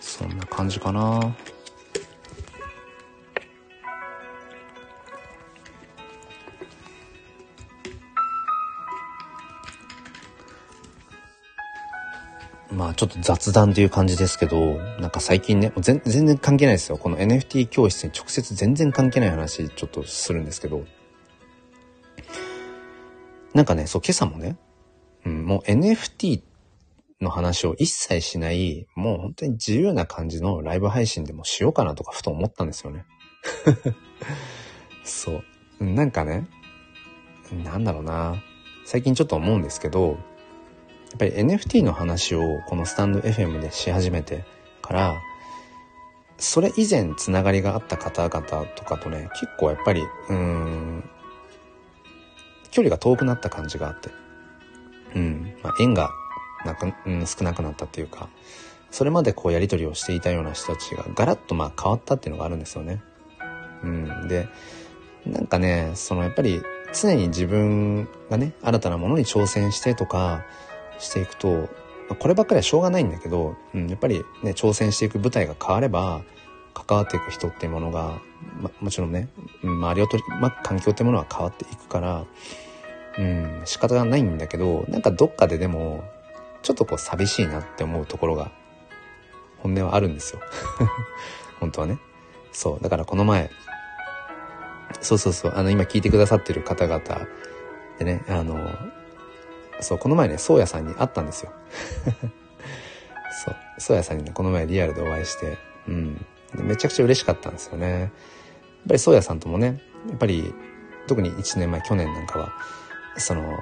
[0.00, 1.34] そんな感じかな。
[12.78, 16.96] まあちょっと雑談という感じですけど、なんか最近ね、全然関係ないですよ。
[16.96, 20.84] この NFT 教室に直接全然関係ない話ちょっとするんですけど、
[23.52, 24.56] なんかね、そう今朝もね、
[25.26, 26.40] うん、もう NFT
[27.20, 33.06] の話を一切しない、もう本当に自由な感じのライブ配信でもしようかなとかふと思ったんですよね。
[35.02, 35.42] そ
[35.80, 35.84] う。
[35.84, 36.46] なんかね、
[37.50, 38.40] なんだろうな。
[38.84, 40.16] 最近ちょっと思うんですけど、
[41.10, 44.44] やっぱり NFT の話をこのスタンド FM でし始めて
[44.82, 45.22] から、
[46.38, 51.10] それ以前つながりがあった方々とかとね、結構やっぱり、うん、
[52.70, 54.10] 距離が遠くなった感じがあって、
[55.16, 56.10] うん、まあ、縁が
[56.64, 58.28] なく、うん、少なくなったっていうか、
[58.90, 63.02] それまでこうやり取りをしていたような人たちがガラッとまあ変わったっていうのがあるんですよね。
[63.82, 64.28] うん。
[64.28, 64.48] で、
[65.26, 70.44] なんかね、そのやっぱり常に自分がね、新たなものに挑戦してとか
[70.98, 71.68] していくと、
[72.18, 76.22] こればっかりはしょうがないんだけど、うん、やっぱりね、挑戦していく舞台が変われば、
[76.74, 78.20] 関わっていく人っていうものが、
[78.60, 79.28] ま、もちろんね、
[79.62, 82.24] 周りを取り巻く環境ってものは変わっていくから、
[83.18, 86.04] うん、仕方がないんだけど、なんかどっかででも、
[86.62, 88.50] ちょっとこう寂しいなって思うところが、
[89.58, 90.40] 本音はあるんですよ。
[91.60, 91.98] 本当はね。
[92.52, 92.82] そう。
[92.82, 93.50] だからこの前、
[95.00, 97.02] そうそうそう、あの今聞いてくださってる方々
[97.98, 98.56] でね、あの、
[99.80, 101.52] そう、この前ね、宗谷さんに会ったんですよ。
[103.44, 105.58] そう、宗谷さんにね、この前リアルでお会いして、
[105.88, 106.26] うん。
[106.54, 108.00] めちゃくちゃ嬉しかったんですよね。
[108.00, 108.10] やっ
[108.88, 110.54] ぱり宗谷さんともね、やっぱり、
[111.06, 112.52] 特に1年前、去年なんかは、
[113.16, 113.58] その、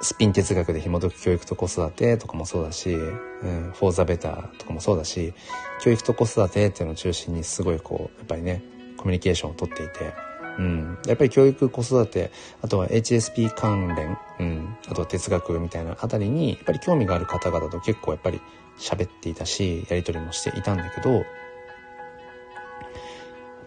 [0.00, 5.34] スピン哲学で紐解く教育と子育てとかもそうだし、うん、フォーザベターとかもそうだし、
[5.80, 8.62] 教育と子育てっていうのを中心にすごいこう、やっぱりね、
[8.96, 10.14] コミュニケーションをとっていて、
[10.58, 12.30] うん、やっぱり教育、子育て、
[12.62, 18.40] あとは HSP 関連、うん、あとは哲学みたいなあたりに、やっぱり興味がある方々と結構やっぱり
[18.78, 21.24] 喋っていたし、やりとりもしていたんだけど、やっ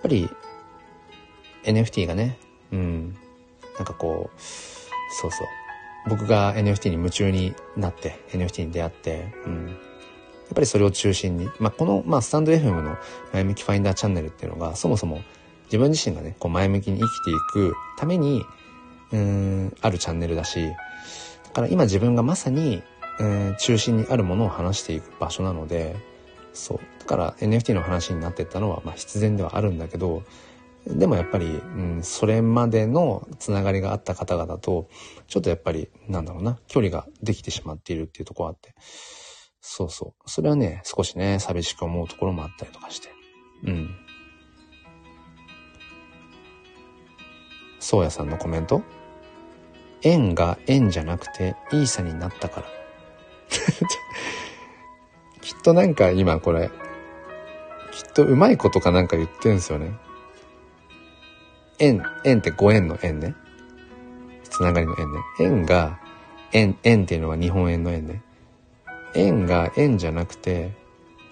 [0.02, 0.30] ぱり
[1.64, 2.38] NFT がね、
[2.72, 3.16] うん、
[3.78, 4.42] なんかこう、
[5.14, 5.48] そうそう、
[6.10, 9.78] 僕が NFT に夢中になって NFT に出会って、うん、やっ
[10.56, 12.98] ぱりそれを中心に、まあ、この、まあ、スタンド FM の
[13.32, 15.22] 前向きファインダーチャンネルっていうのがそもそも
[15.72, 18.44] 自分自身がねこう前向きに生きていくために
[19.12, 22.84] うんあるチャンネルだしだから今自分がまさに
[23.20, 25.96] うん中心にあるものを話していく場所なので
[26.54, 30.24] そうだから NFT の話になっていったのは、まあ、必然ではあるんだけど
[30.88, 31.50] でもやっぱり、う
[32.00, 34.90] ん、それまでのつながりがあった方々と、
[35.28, 38.74] ちょっとやっぱり、なんだろうな、距離ができてしまっているっていうところあって。
[39.62, 40.30] そうそう。
[40.30, 43.10] それはね、少しね、寂しく思うところもあったりとかして。
[43.64, 43.96] うん。
[47.82, 48.84] そうやさんのコメント？
[50.04, 52.68] 縁が縁じゃなくて、いいさになったから。
[55.42, 56.70] きっとなんか今これ、
[57.92, 59.92] きっとうまいことかなんか言ってるんすよね。
[61.80, 63.36] 縁、縁ってご縁の縁ね。
[64.44, 65.20] つながりの縁ね。
[65.40, 66.00] 縁が、
[66.52, 68.22] 縁、縁っていうのは日本円の円ね。
[69.16, 70.72] 縁が縁じゃなくて、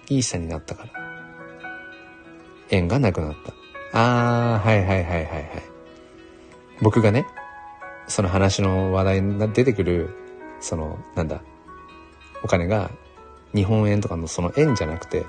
[0.08, 0.90] いいさになったから。
[2.70, 3.52] 縁がなくなった。
[3.92, 5.69] あー、はいはいはいはいはい。
[6.82, 7.26] 僕がね、
[8.06, 10.10] その話の話題に出てくる、
[10.60, 11.42] その、なんだ、
[12.42, 12.90] お金が
[13.54, 15.26] 日本円とかのその円じゃなくて、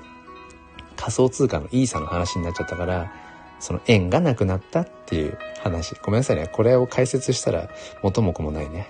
[0.96, 3.12] 仮想通貨のイーサの話になっちゃったから、
[3.60, 5.94] その縁がなくなったっていう話。
[6.02, 6.48] ごめんなさいね。
[6.52, 7.68] これを解説したら
[8.02, 8.88] 元も子もないね。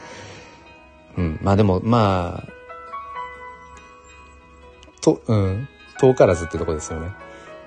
[1.16, 1.38] うん。
[1.42, 2.52] まあでも、まあ、
[5.00, 7.10] と、うん、遠からずってとこですよね。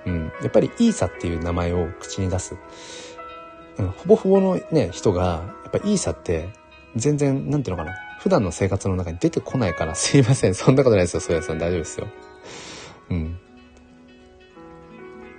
[0.06, 0.32] うん。
[0.40, 2.56] やっぱりイーサっていう名前を口に出す。
[3.78, 6.48] うん、ほぼほぼのね、人が、やっぱイーサって
[6.96, 7.96] 全然、なんていうのかな。
[8.18, 10.54] 普段の生活の中に出てこないから、すいません。
[10.54, 11.58] そんなことないですよ、そうやさん。
[11.58, 12.08] 大丈夫ですよ。
[13.10, 13.38] うん。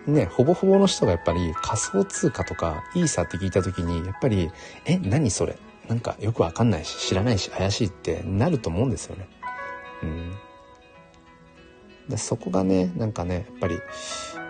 [0.07, 4.49] ね、ほぼほぼの人がやっぱり仮想通貨とかイーサって聞いた時に、やっぱり、
[4.85, 5.57] え、何それ
[5.89, 9.27] なんかよくわかんないし、知らないし、怪しいってなると思うんですよね。
[10.03, 10.31] うん。
[12.07, 13.79] でそこがね、なんかね、やっぱり、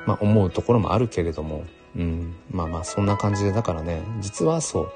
[0.05, 1.65] まあ思うところもあるけれども、
[1.99, 2.35] うん。
[2.49, 4.91] まあまあそんな感じで、だからね、実はそう、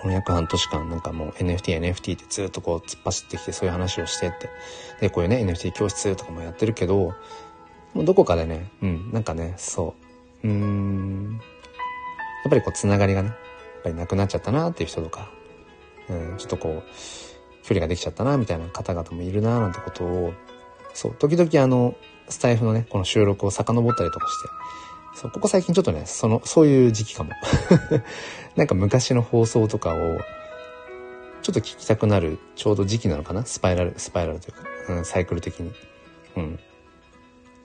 [0.00, 4.50] この約半年間なんかもう NFT、NFT ってずっとこう突っ走ってきてそういう話をしてって。
[5.00, 7.14] で、こういうね、NFT 教室とかもやってるけど、
[7.94, 9.94] もうどこかでね、うん、なんかね、そ
[10.42, 11.40] う、うん、
[12.44, 15.30] やっぱりこう、つながりがね、やっぱりなくなっちゃったなっていう人とか、
[16.08, 16.82] うん、ちょっとこう、
[17.62, 20.32] 距離ができちゃったなみたいな方々もいるななんてことを、
[20.94, 21.94] そう、時々あの、
[22.28, 24.48] スタイフのね、この収録を遡ったりとかして、
[25.16, 27.32] そう、ここ最近ちょっとね、その、そういう時期かも。
[28.54, 30.18] なんか昔の放送とかを、
[31.40, 33.46] ちょっと聞きたくなる、ちょうど時期なのかな？
[33.46, 35.72] スパイラル、スパイラルというか、うん、サイクル的に。
[36.36, 36.60] うん。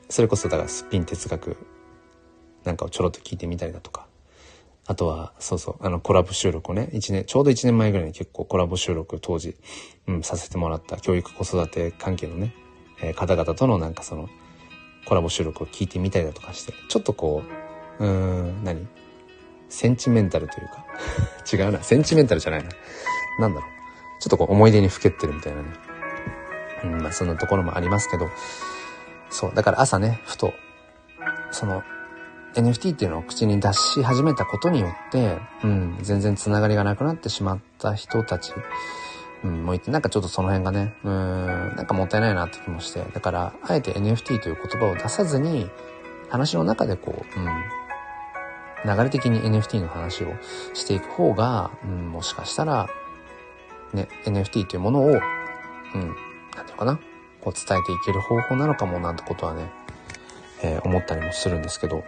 [0.08, 1.58] それこそだからスピン哲学
[2.64, 4.08] なんかをちょろっと聞いてみたりだとか。
[4.86, 9.58] あとは、そうそう、あのコラボ収録をね、一年、ちょうど1年前ぐらいに結構コラボ収録当時、
[10.08, 12.56] うん、させてもらった教育子育て関係のね、
[13.02, 14.30] えー、方々とのなんかその、
[15.06, 17.44] コラボ収録を聞いてみたりだとかして、ちょっとこ
[18.00, 18.88] う、うーん、何？
[19.70, 20.86] センチメンタルというか？
[21.52, 22.70] 違うな、センチメンタルじゃないな。
[23.40, 23.70] なんだろう。
[24.22, 25.70] ちょっとこう思い出にふけってるみたいなね。
[26.84, 28.30] うん、まあそんなところもありますけど、
[29.30, 30.54] そう、だから朝ね、ふと、
[31.52, 31.84] その、
[32.54, 38.52] NFT っていうのを口に出し始めたことによって、うん、全然つながりがなくなってしまった人たち、
[39.44, 45.70] うん、もういて、なんかちょっとその辺がね、うん、なんかもったいないなって気もして、だから、あえて NFT という言葉を出さずに、
[46.30, 50.34] 話の中でこう、うん、流れ的に NFT の話を
[50.74, 52.90] していく方が、うん、もしかしたら、
[53.94, 55.14] ね、NFT というものを、うん、
[56.56, 57.00] なんていうかな、
[57.42, 59.70] こう伝えていける方法なのかもなんてことはね、
[60.64, 62.04] えー、思ったりもするんですけど、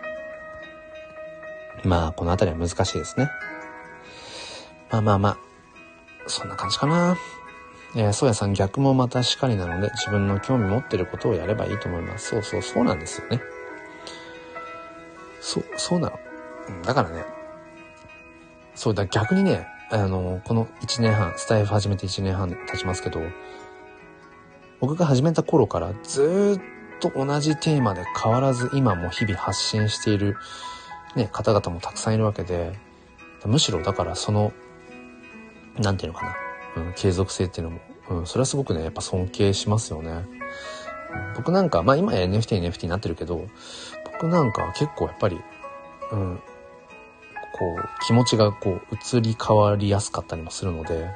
[1.84, 3.30] まあ、この辺りは難しいですね。
[4.90, 5.38] まあまあまあ、
[6.28, 7.18] そんな感じかな。
[7.96, 12.30] えー、そうやさん逆もまたしかりなので、自分の興味持ってることをやればいいと思います。
[12.30, 13.42] そうそう、そうなんですよね。
[15.40, 16.20] そう、そうなの。
[16.84, 17.26] だからね、
[18.76, 23.22] そうだ、逆にね、あの、この1年半、スタイフ始めて1年半経ちますけど、
[24.80, 26.60] 僕が始めた頃からず
[26.98, 30.36] っと同じテーマで変わらず今も日々発信している、
[31.16, 32.74] ね、方々もたくさんいるわけで、
[33.46, 34.54] むしろだからその、
[35.80, 36.26] なんていうのか
[36.76, 40.26] な、うん、継続性っていうのも、うん、それはすごくね、やっぱ尊敬しますよね。
[41.36, 43.48] 僕なんか、まあ今 NFT、NFT になってるけど、
[44.06, 45.40] 僕なんか結構やっぱり、
[46.12, 46.40] うん、
[47.54, 51.10] こう、気持ちがこう、移り変わりやすかったりもするので、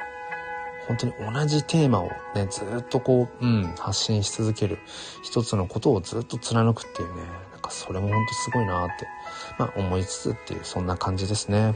[0.87, 4.79] 本当に同じテーマをね、ずっとこう、うん、発信し続ける。
[5.21, 9.07] 一つのことをずっと貫くっていうね、なんかそれも本当すごいなって、
[9.59, 11.75] まあ思いつつっていう、そんな感じですね。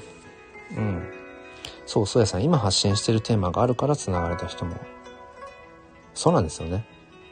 [0.77, 1.20] うん。
[1.85, 4.75] そう、そうやさん、今発信してるテーマがあるから繋がれた人も、
[6.13, 6.85] そうなんですよね。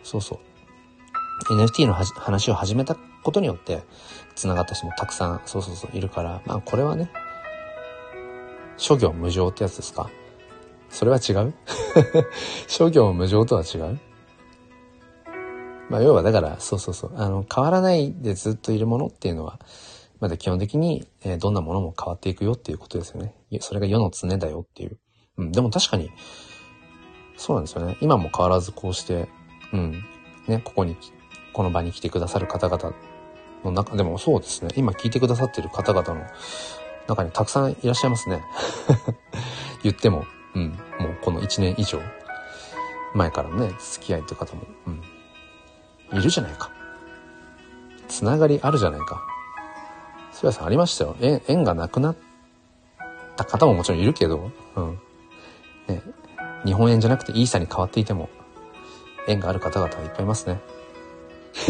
[0.04, 1.54] そうそう。
[1.54, 3.84] NFT の話を始めたことによって、
[4.36, 7.10] 繋がった人もたくさん、そうそうそう、いるから、まあこれはね、
[8.78, 10.10] 諸行無常ってやつですか？
[10.90, 11.54] それは違う？
[12.68, 14.00] 諸行無常とは違う？
[15.90, 17.12] まあ、要はだから、そうそうそう。
[17.16, 19.60] あの、変わらないでずっといるものっていうのは、
[20.20, 23.34] まだ基本的に、え、どんなものも変わっていくよっていうことですよね。
[23.62, 24.98] それが世の常だよっていう。
[25.38, 26.12] うん、でも確かに、
[27.38, 27.98] そうなんですよね。
[28.02, 29.30] 今も変わらずこうして、
[29.72, 30.04] うん、
[30.48, 30.98] ね、ここに、
[31.54, 32.94] この場に来てくださる方々
[33.64, 34.72] の中、でもそうですね。
[34.76, 36.26] 今聞いてくださってる方々の
[37.08, 38.44] 中にたくさんいらっしゃいますね。
[39.84, 40.70] 言っても、うん、
[41.00, 42.00] もうこの1年以上
[43.14, 44.64] 前からね、付き合いって方も、
[46.12, 46.72] うん、いるじゃないか。
[48.10, 49.22] つながりあるじゃないか。
[50.40, 51.18] それはさんありましたよ。
[51.20, 52.16] 縁、縁がなくなっ
[53.36, 54.99] た方ももちろんいるけど、うん。
[55.90, 56.02] ね、
[56.64, 58.30] 日本円じゃなくてイーサに変わっていても、
[59.28, 60.61] 縁がある方々はいっぱいいますね。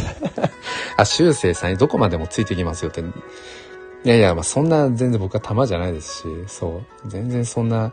[0.97, 3.01] あ、修正さんにどこまでもついてきますよって。
[3.01, 3.03] い
[4.03, 7.09] やいや、まあそんな全然僕は玉じゃないですし、そう。
[7.09, 7.91] 全然そんな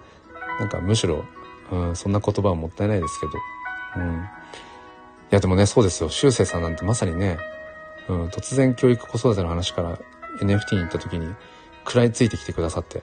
[0.60, 1.24] なんかむしろ、
[1.72, 3.32] うん、そんな言葉はもったいないですけど。
[3.96, 4.12] うん。
[4.12, 4.18] い
[5.30, 6.10] やでもね、そうですよ。
[6.10, 7.38] 修正さんなんてまさにね、
[8.08, 9.98] うん、突然教育子育ての話から
[10.40, 11.34] NFT に行った時に
[11.84, 13.02] 食らいついてきてくださって、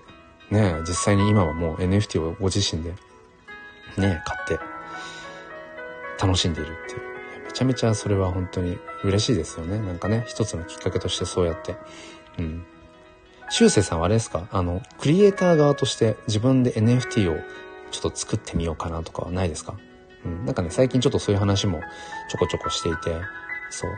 [0.51, 2.91] ね、実際に今はもう NFT をご自身で、
[3.97, 4.59] ね、買って
[6.21, 7.01] 楽しんでいるっていう。
[7.45, 9.77] めちゃめちゃそれは本当に嬉しいですよね。
[9.79, 11.75] なんかね、一つのきっかけとしてそうやって。
[12.39, 12.65] うん。
[13.49, 14.47] 修正さんはあれですか？
[14.51, 17.37] あの、クリエイター側として自分で NFT を
[17.91, 19.75] ちょっと作ってみようかなとかはないですか？
[20.25, 20.45] うん。
[20.45, 21.81] なんかね、最近ちょっとそういう話も
[22.31, 23.15] ちょこちょこしていて、
[23.69, 23.91] そう。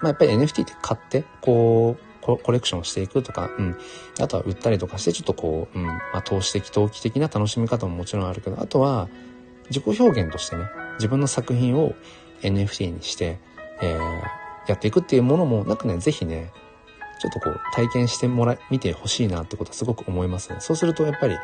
[0.00, 2.05] まあ、やっぱり NFT って買って、こう、
[2.42, 3.76] コレクションしていくとか、うん。
[4.20, 5.86] あとは売ったりとかして、ちょっとこう、うん。
[5.86, 9.08] まあ、投資的、投機的な楽しみ方ももちろんあるけど、あとは、
[9.70, 11.94] 自己表現としてね、自分の作品を
[12.42, 13.38] NFT にして、
[13.80, 14.00] えー、
[14.68, 16.52] やっていくっていうものも、なんかね、ぜひね、
[17.20, 20.56] ちょっとこう、体験してもらい、見てほしいなってことはすごく思いますね。
[20.60, 21.36] そうすると、やっぱり、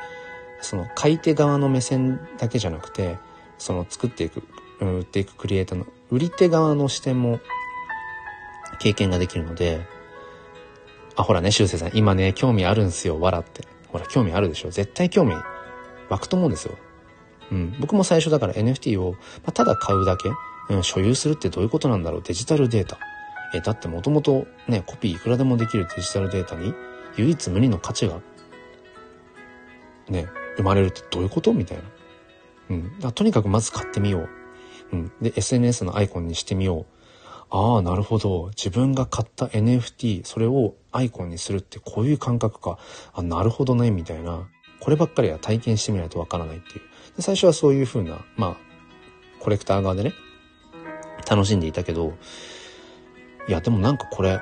[0.60, 3.18] その、買い手側の目線だけじゃなくて、
[3.58, 4.42] その、作っていく、
[4.80, 7.40] 売っていくクリエイターの、売り手側の視点も、
[8.78, 9.86] 経験ができるので、
[11.16, 13.62] あ、ほらね、修正さん、今ね、興味あるんすよ、わらって。
[13.88, 15.34] ほら、興味あるでしょ絶対興味
[16.08, 16.76] 湧くと思うんですよ。
[17.50, 17.76] うん。
[17.80, 20.30] 僕も最初だから NFT を、まあ、ただ買うだけ、
[20.70, 22.98] うん、所有するってどういうことなんだろうデジタルデータ。
[23.54, 26.72] え、だってもともとね、コピーいくらでもできるデジタルデータに
[27.16, 28.20] 唯一無二の価値が、
[30.08, 31.52] ね、生まれるってどういうこと？
[31.52, 31.84] みたいな。
[32.70, 32.74] う
[33.08, 33.12] ん。
[33.12, 34.28] とにかくまず買ってみよう。
[34.92, 35.12] うん。
[35.20, 36.91] で、SNS のアイコンにしてみよう。
[37.54, 38.48] ああ、なるほど。
[38.56, 42.78] 自分が買った NFT、それをアイコンにするってこういう感覚か。
[43.12, 44.48] あ、なるほどね、みたいな。
[44.80, 46.80] こればっかりは体験してみないとわからないっていう。
[47.16, 48.56] で最初はそういう風な、まあ、
[49.38, 50.14] コレクター側でね、
[51.30, 52.14] 楽しんでいたけど、
[53.46, 54.40] いや、でもなんかこれ、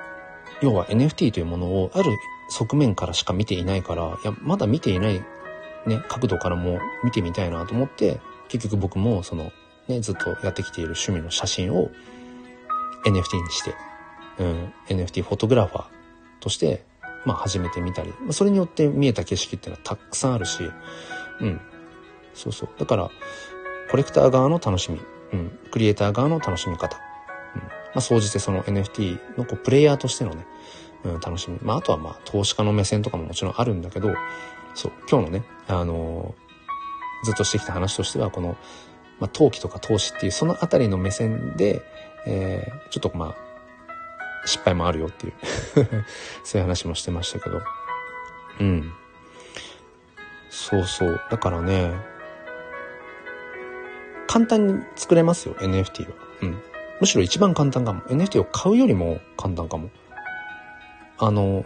[0.63, 2.13] 要は NFT というものをある
[2.49, 5.21] 側面からしか見ていないから、いや、まだ見ていない
[5.87, 9.51] ね、角度からも見てみたいなと思って、結局僕もその、
[9.89, 11.91] ね、ずっとやってきている趣味の写真を
[13.05, 13.75] NFT にして、
[14.39, 15.85] うん、NFT フォトグラファー
[16.41, 16.85] として、
[17.25, 20.63] まあ始めてみたり、まあそれによって見えた景色っていうのはたくさんあるし、
[21.41, 21.61] うん、
[22.35, 22.69] そうそう。
[22.79, 23.11] だから、
[23.91, 25.01] コレクター側の楽しみ、
[25.33, 26.97] うん、クリエイター側の楽しみ方、
[27.55, 30.47] うん、まあ総じてその NFT のこうプレイヤーとしてのね、
[31.05, 31.59] うん、楽しみ。
[31.63, 34.15] まああとはまあ投資家の目線とかももちろんあるんだけど、
[34.75, 38.57] そう、今日のね、あのー、ずっとしてきた話としては、この、
[39.19, 41.83] まあ、投機とか投資っていうそのあたりの目線で、
[42.27, 45.33] えー、ちょっとまあ、失敗もあるよっていう
[46.45, 47.61] そういう話もしてましたけど。
[48.61, 48.93] うん。
[50.49, 51.21] そうそう。
[51.31, 51.93] だからね、
[54.27, 56.17] 簡単に作れますよ、NFT は。
[56.43, 56.63] うん。
[57.01, 58.03] むしろ一番簡単かも。
[58.03, 59.91] NFT を買うよりも簡単かも。
[61.19, 61.65] あの、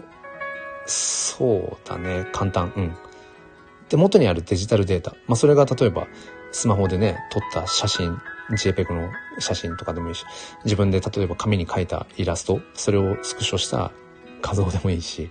[0.86, 2.72] そうだね、簡単。
[2.76, 2.96] うん。
[3.88, 5.12] で、元にあるデジタルデータ。
[5.26, 6.06] まあ、それが例えば、
[6.52, 8.18] スマホでね、撮った写真
[8.50, 10.24] JPEG の写真とかでもいいし、
[10.64, 13.92] 自分で例えば紙に描いたイラスト、それをスクショした
[14.42, 15.30] 画像でもいいし、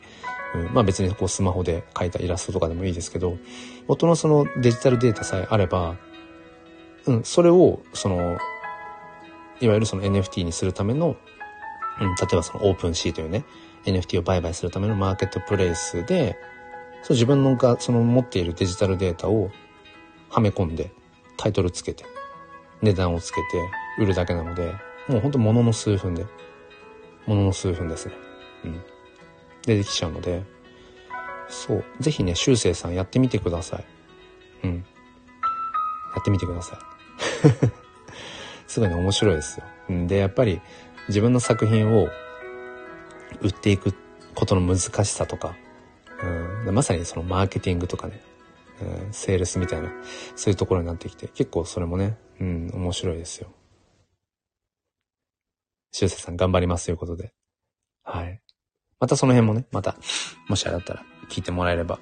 [0.56, 3.38] うん、まあ別にこうスマホで描いたイラストとかでもいいですけど、
[3.88, 5.96] 元のそのデジタルデータさえあれば、
[7.06, 8.38] うん、それを、その、
[9.60, 11.16] いわゆるその NFT にするための、
[12.00, 13.46] うん、例えばそのオープンシーというね、
[13.86, 16.38] NFT を売買するためのマーケットプレイスで、
[17.04, 19.52] そう自分のが、その持っているデジタルデータを
[20.30, 20.92] はめ込んで、
[21.38, 22.06] タイトルつけて、
[22.84, 23.48] 値段をつけて
[23.98, 24.74] 売るだけなので、
[25.08, 26.26] もうほんとものの数分で、
[27.26, 28.14] ものの数分ですね。
[28.66, 28.82] うん。
[29.66, 30.44] でできちゃうので、
[31.48, 31.84] そう。
[32.02, 33.86] ぜひね、修正さんやってみてください。
[34.66, 34.76] うん。
[34.76, 36.80] やってみてください。
[38.68, 39.66] すごいね、面白いですよ。
[40.08, 40.62] で、やっぱり
[41.08, 42.10] 自分の作品を
[43.42, 43.94] 売っていく
[44.36, 45.56] ことの難しさとか、
[46.66, 48.22] うん、まさにそのマーケティングとかね、
[48.82, 49.92] うん、セールスみたいな、
[50.36, 53.50] そういうところになってきて、結構それもね、うん、面白いですよ。
[55.92, 57.34] しゅうせさん頑張りますということで。
[58.04, 58.42] はい。
[59.00, 59.96] またその辺もね、また、
[60.48, 62.00] もしあれだったら聞いてもらえれば、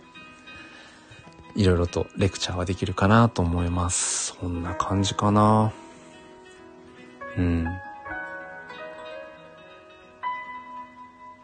[1.55, 4.37] いろいろとレクチャーはできるかなと思います。
[4.39, 5.73] そんな感じかな。
[7.37, 7.65] うん。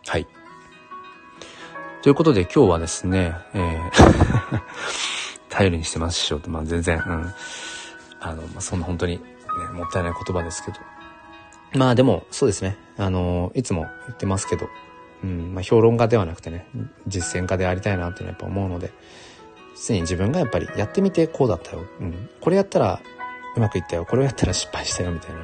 [0.05, 0.25] はい。
[2.01, 5.16] ということで今日はですね、えー
[5.57, 7.33] 頼りにしてますしょって、まあ全然、うん。
[8.19, 9.23] あの、まあ、そんな本当に、ね、
[9.73, 10.77] もったいない言葉ですけど。
[11.73, 12.77] まあでも、そうですね。
[12.95, 14.69] あの、いつも言ってますけど、
[15.23, 16.67] うん、まあ評論家ではなくてね、
[17.07, 18.91] 実践家でありたいなっていうのはやっぱ思うので、
[19.83, 21.85] 常に自分がやっぱりやってみてこうだったよ。
[22.01, 23.01] うん、これやったら
[23.55, 24.05] うまくいったよ。
[24.05, 25.39] これをやったら失敗したよ、みたいな。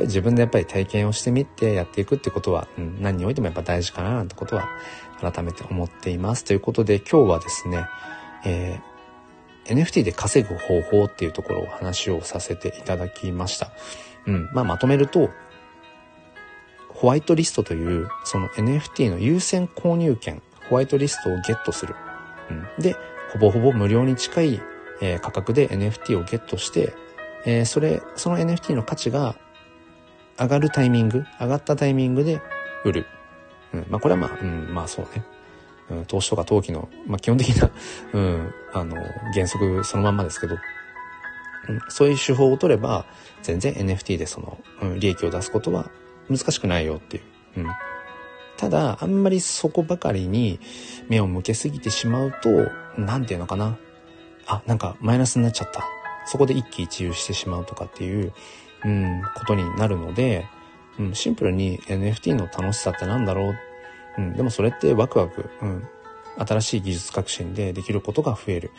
[0.00, 4.68] 自分でやっぱり体験をしてみてやっていくってことは、うん、何においてもやっぱ大事かななんてことは
[5.20, 6.44] 改めて思っています。
[6.44, 7.86] ということで今日はですね、
[8.44, 8.91] えー
[9.66, 13.70] NFT で稼ぐ方法っていうところを話をさせていただきました。
[14.26, 14.50] うん。
[14.52, 15.30] まあ、まとめると、
[16.88, 21.94] ホワイトリストという、その NFT の優先購入権、ホワイトリストをゲットする。
[22.50, 22.82] うん。
[22.82, 22.96] で、
[23.32, 24.60] ほぼほぼ無料に近い、
[25.00, 26.94] えー、価格で NFT をゲットして、
[27.44, 29.36] えー、それ、その NFT の価値が、
[30.38, 32.40] 上がるタイミング、上がったタイミングで
[32.84, 33.06] 売る。
[33.72, 35.24] うん、まあこれはまあ、うん、まあそうね。
[35.90, 37.70] うん、投資とか投機の、まあ基本的な、
[38.12, 38.96] うん、あの、
[39.32, 40.56] 原則そのまんまですけど、
[41.68, 43.06] うん、そういう手法を取れば、
[43.42, 44.58] 全然 NFT でその、
[44.98, 45.90] 利益を出すことは
[46.28, 47.22] 難しくないよっていう。
[47.58, 47.68] うん。
[48.56, 50.60] ただ、あんまりそこばかりに
[51.08, 52.70] 目を向けすぎてしまうと、
[53.00, 53.76] なんていうのかな。
[54.46, 55.84] あ、なんかマイナスになっちゃった。
[56.26, 58.32] そこで一喜一憂してしまうとかっていう、
[58.84, 60.46] うん、ことになるので、
[60.98, 63.54] うん、シンプルに NFT の楽しさってなんだろう。
[64.18, 65.88] うん、でもそれってワクワク、うん、
[66.38, 68.70] 新しい技術革新でできることが増える。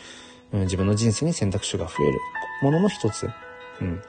[0.51, 2.19] うん、自分の人生に選択肢が増える
[2.61, 3.29] ものの一つ。
[3.81, 4.01] うん。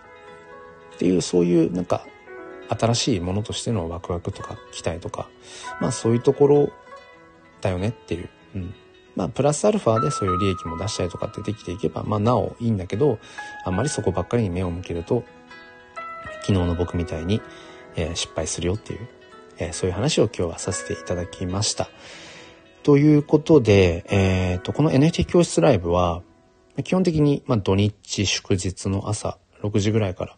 [0.95, 2.07] っていう、そういうなんか、
[2.69, 5.29] 新しいものとしてのワクワクとか期待とか、
[5.81, 6.71] まあそういうところ
[7.61, 8.29] だよねっていう。
[8.55, 8.75] うん。
[9.17, 13.19] まあ、プラスアルファでそういう利益も出したりとかってできていけば、まあ、なおいいんだけど、
[13.65, 15.25] あんまりそこばっかりに目を向けると、
[16.41, 17.41] 昨日の僕みたいに、
[17.97, 19.09] えー、失敗するよっていう、
[19.59, 21.89] えー、そういう話を今日はさせていただきました。
[22.85, 26.23] ということで、えっ、ー、と、この NFT 教室ライブは、
[26.85, 30.37] 基本的に、まあ、土日祝日の朝6時ぐらいから、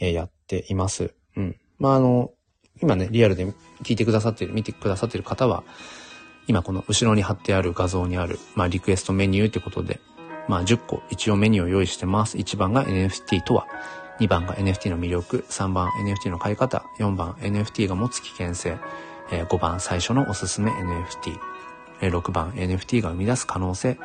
[0.00, 1.12] えー、やっています。
[1.36, 1.56] うん。
[1.78, 2.30] まあ、あの、
[2.80, 3.46] 今ね、リアルで
[3.82, 5.64] 聞いてくださってる、見てくださってる方は、
[6.46, 10.00] 今この後ろに貼ってある画像にある、まあ、リクエストメニューってことで、
[10.48, 12.38] まあ、10個一応メニューを用意してます。
[12.38, 13.66] 1番が NFT とは、
[14.18, 18.78] 2番が NFT の魅力、3番 NFT の買い方、4番 NFT が持つ危険性、
[19.28, 21.51] 5番最初のおすすめ NFT、
[22.08, 23.98] 6番 NFT が生み出す可能性、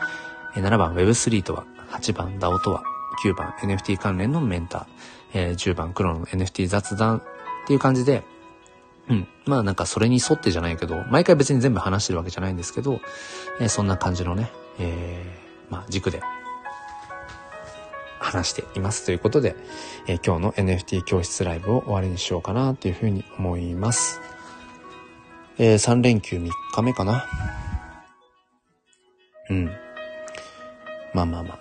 [0.56, 2.84] 7番 Web3 とは、8番 DAO とは、
[3.24, 7.24] 9番 NFT 関連のメンター、10番黒の NFT 雑談っ
[7.68, 8.24] ていう感じで、
[9.10, 9.28] うん。
[9.45, 12.99] まあなんかそれに沿ってじゃないけど、毎回別に全部話してるわけじゃないんですけど、
[13.60, 16.22] え、そんな感じのね、えー、まあ軸で
[18.19, 19.56] 話していますということで、
[20.07, 24.22] えー、今日の NFT 教室ライブを終わりにしようかなというふうに思います。
[25.57, 27.26] えー、3連休3日目かな。
[29.49, 29.72] うん。
[31.14, 31.60] まあまあま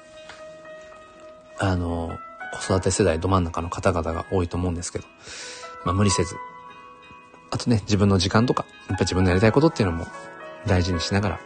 [1.59, 1.71] あ。
[1.71, 2.19] あの、
[2.53, 5.05] 子育て世代ど真ん中の方々が多いと思うんですけど、
[5.85, 6.37] まあ無理せず、
[7.51, 10.07] あとね、自分の時間とか、やっぱ自分のやりたいことっていうのも
[10.67, 11.41] 大事にしながら、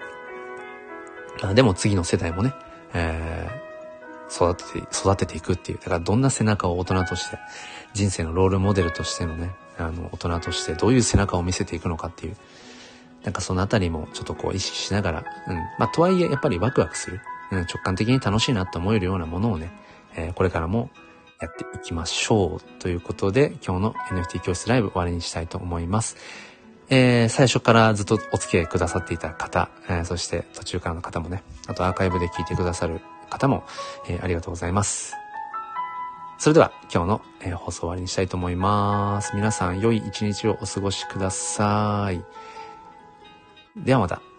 [1.43, 2.53] あでも次の世代もね、
[2.95, 5.79] えー、育てて、育てていくっていう。
[5.79, 7.39] だからどんな背中を大人として、
[7.93, 12.37] 人生のロールモデルとしてのね、あの、大人としてどういう背中を見せていくのかっていう、
[13.25, 15.57] なんかそのあたりもちょっとこう意識しながら、うん。
[15.79, 17.21] まあ、とはいえやっぱりワクワクする。
[17.53, 19.73] うん、直感的に楽しいなって思えるようなものをね、
[20.15, 20.91] えー、これからも
[21.41, 22.81] やっていきましょう。
[22.81, 26.17] ということで、今日の NFT 教室ライブ終わりにしたいと思います。
[26.91, 33.65] えー、最初からずっとお付き合いくださっていた方、えー、そして途中からの方もね、あとアーカイブで聞いてくださる方も、
[34.09, 35.15] えー、ありがとうございます。
[36.39, 39.37] それでは今日の、えー、放送終わりにしたいと思います。
[39.37, 42.25] 皆さん良い一日をお過ごしください。
[43.77, 44.30] ではまた。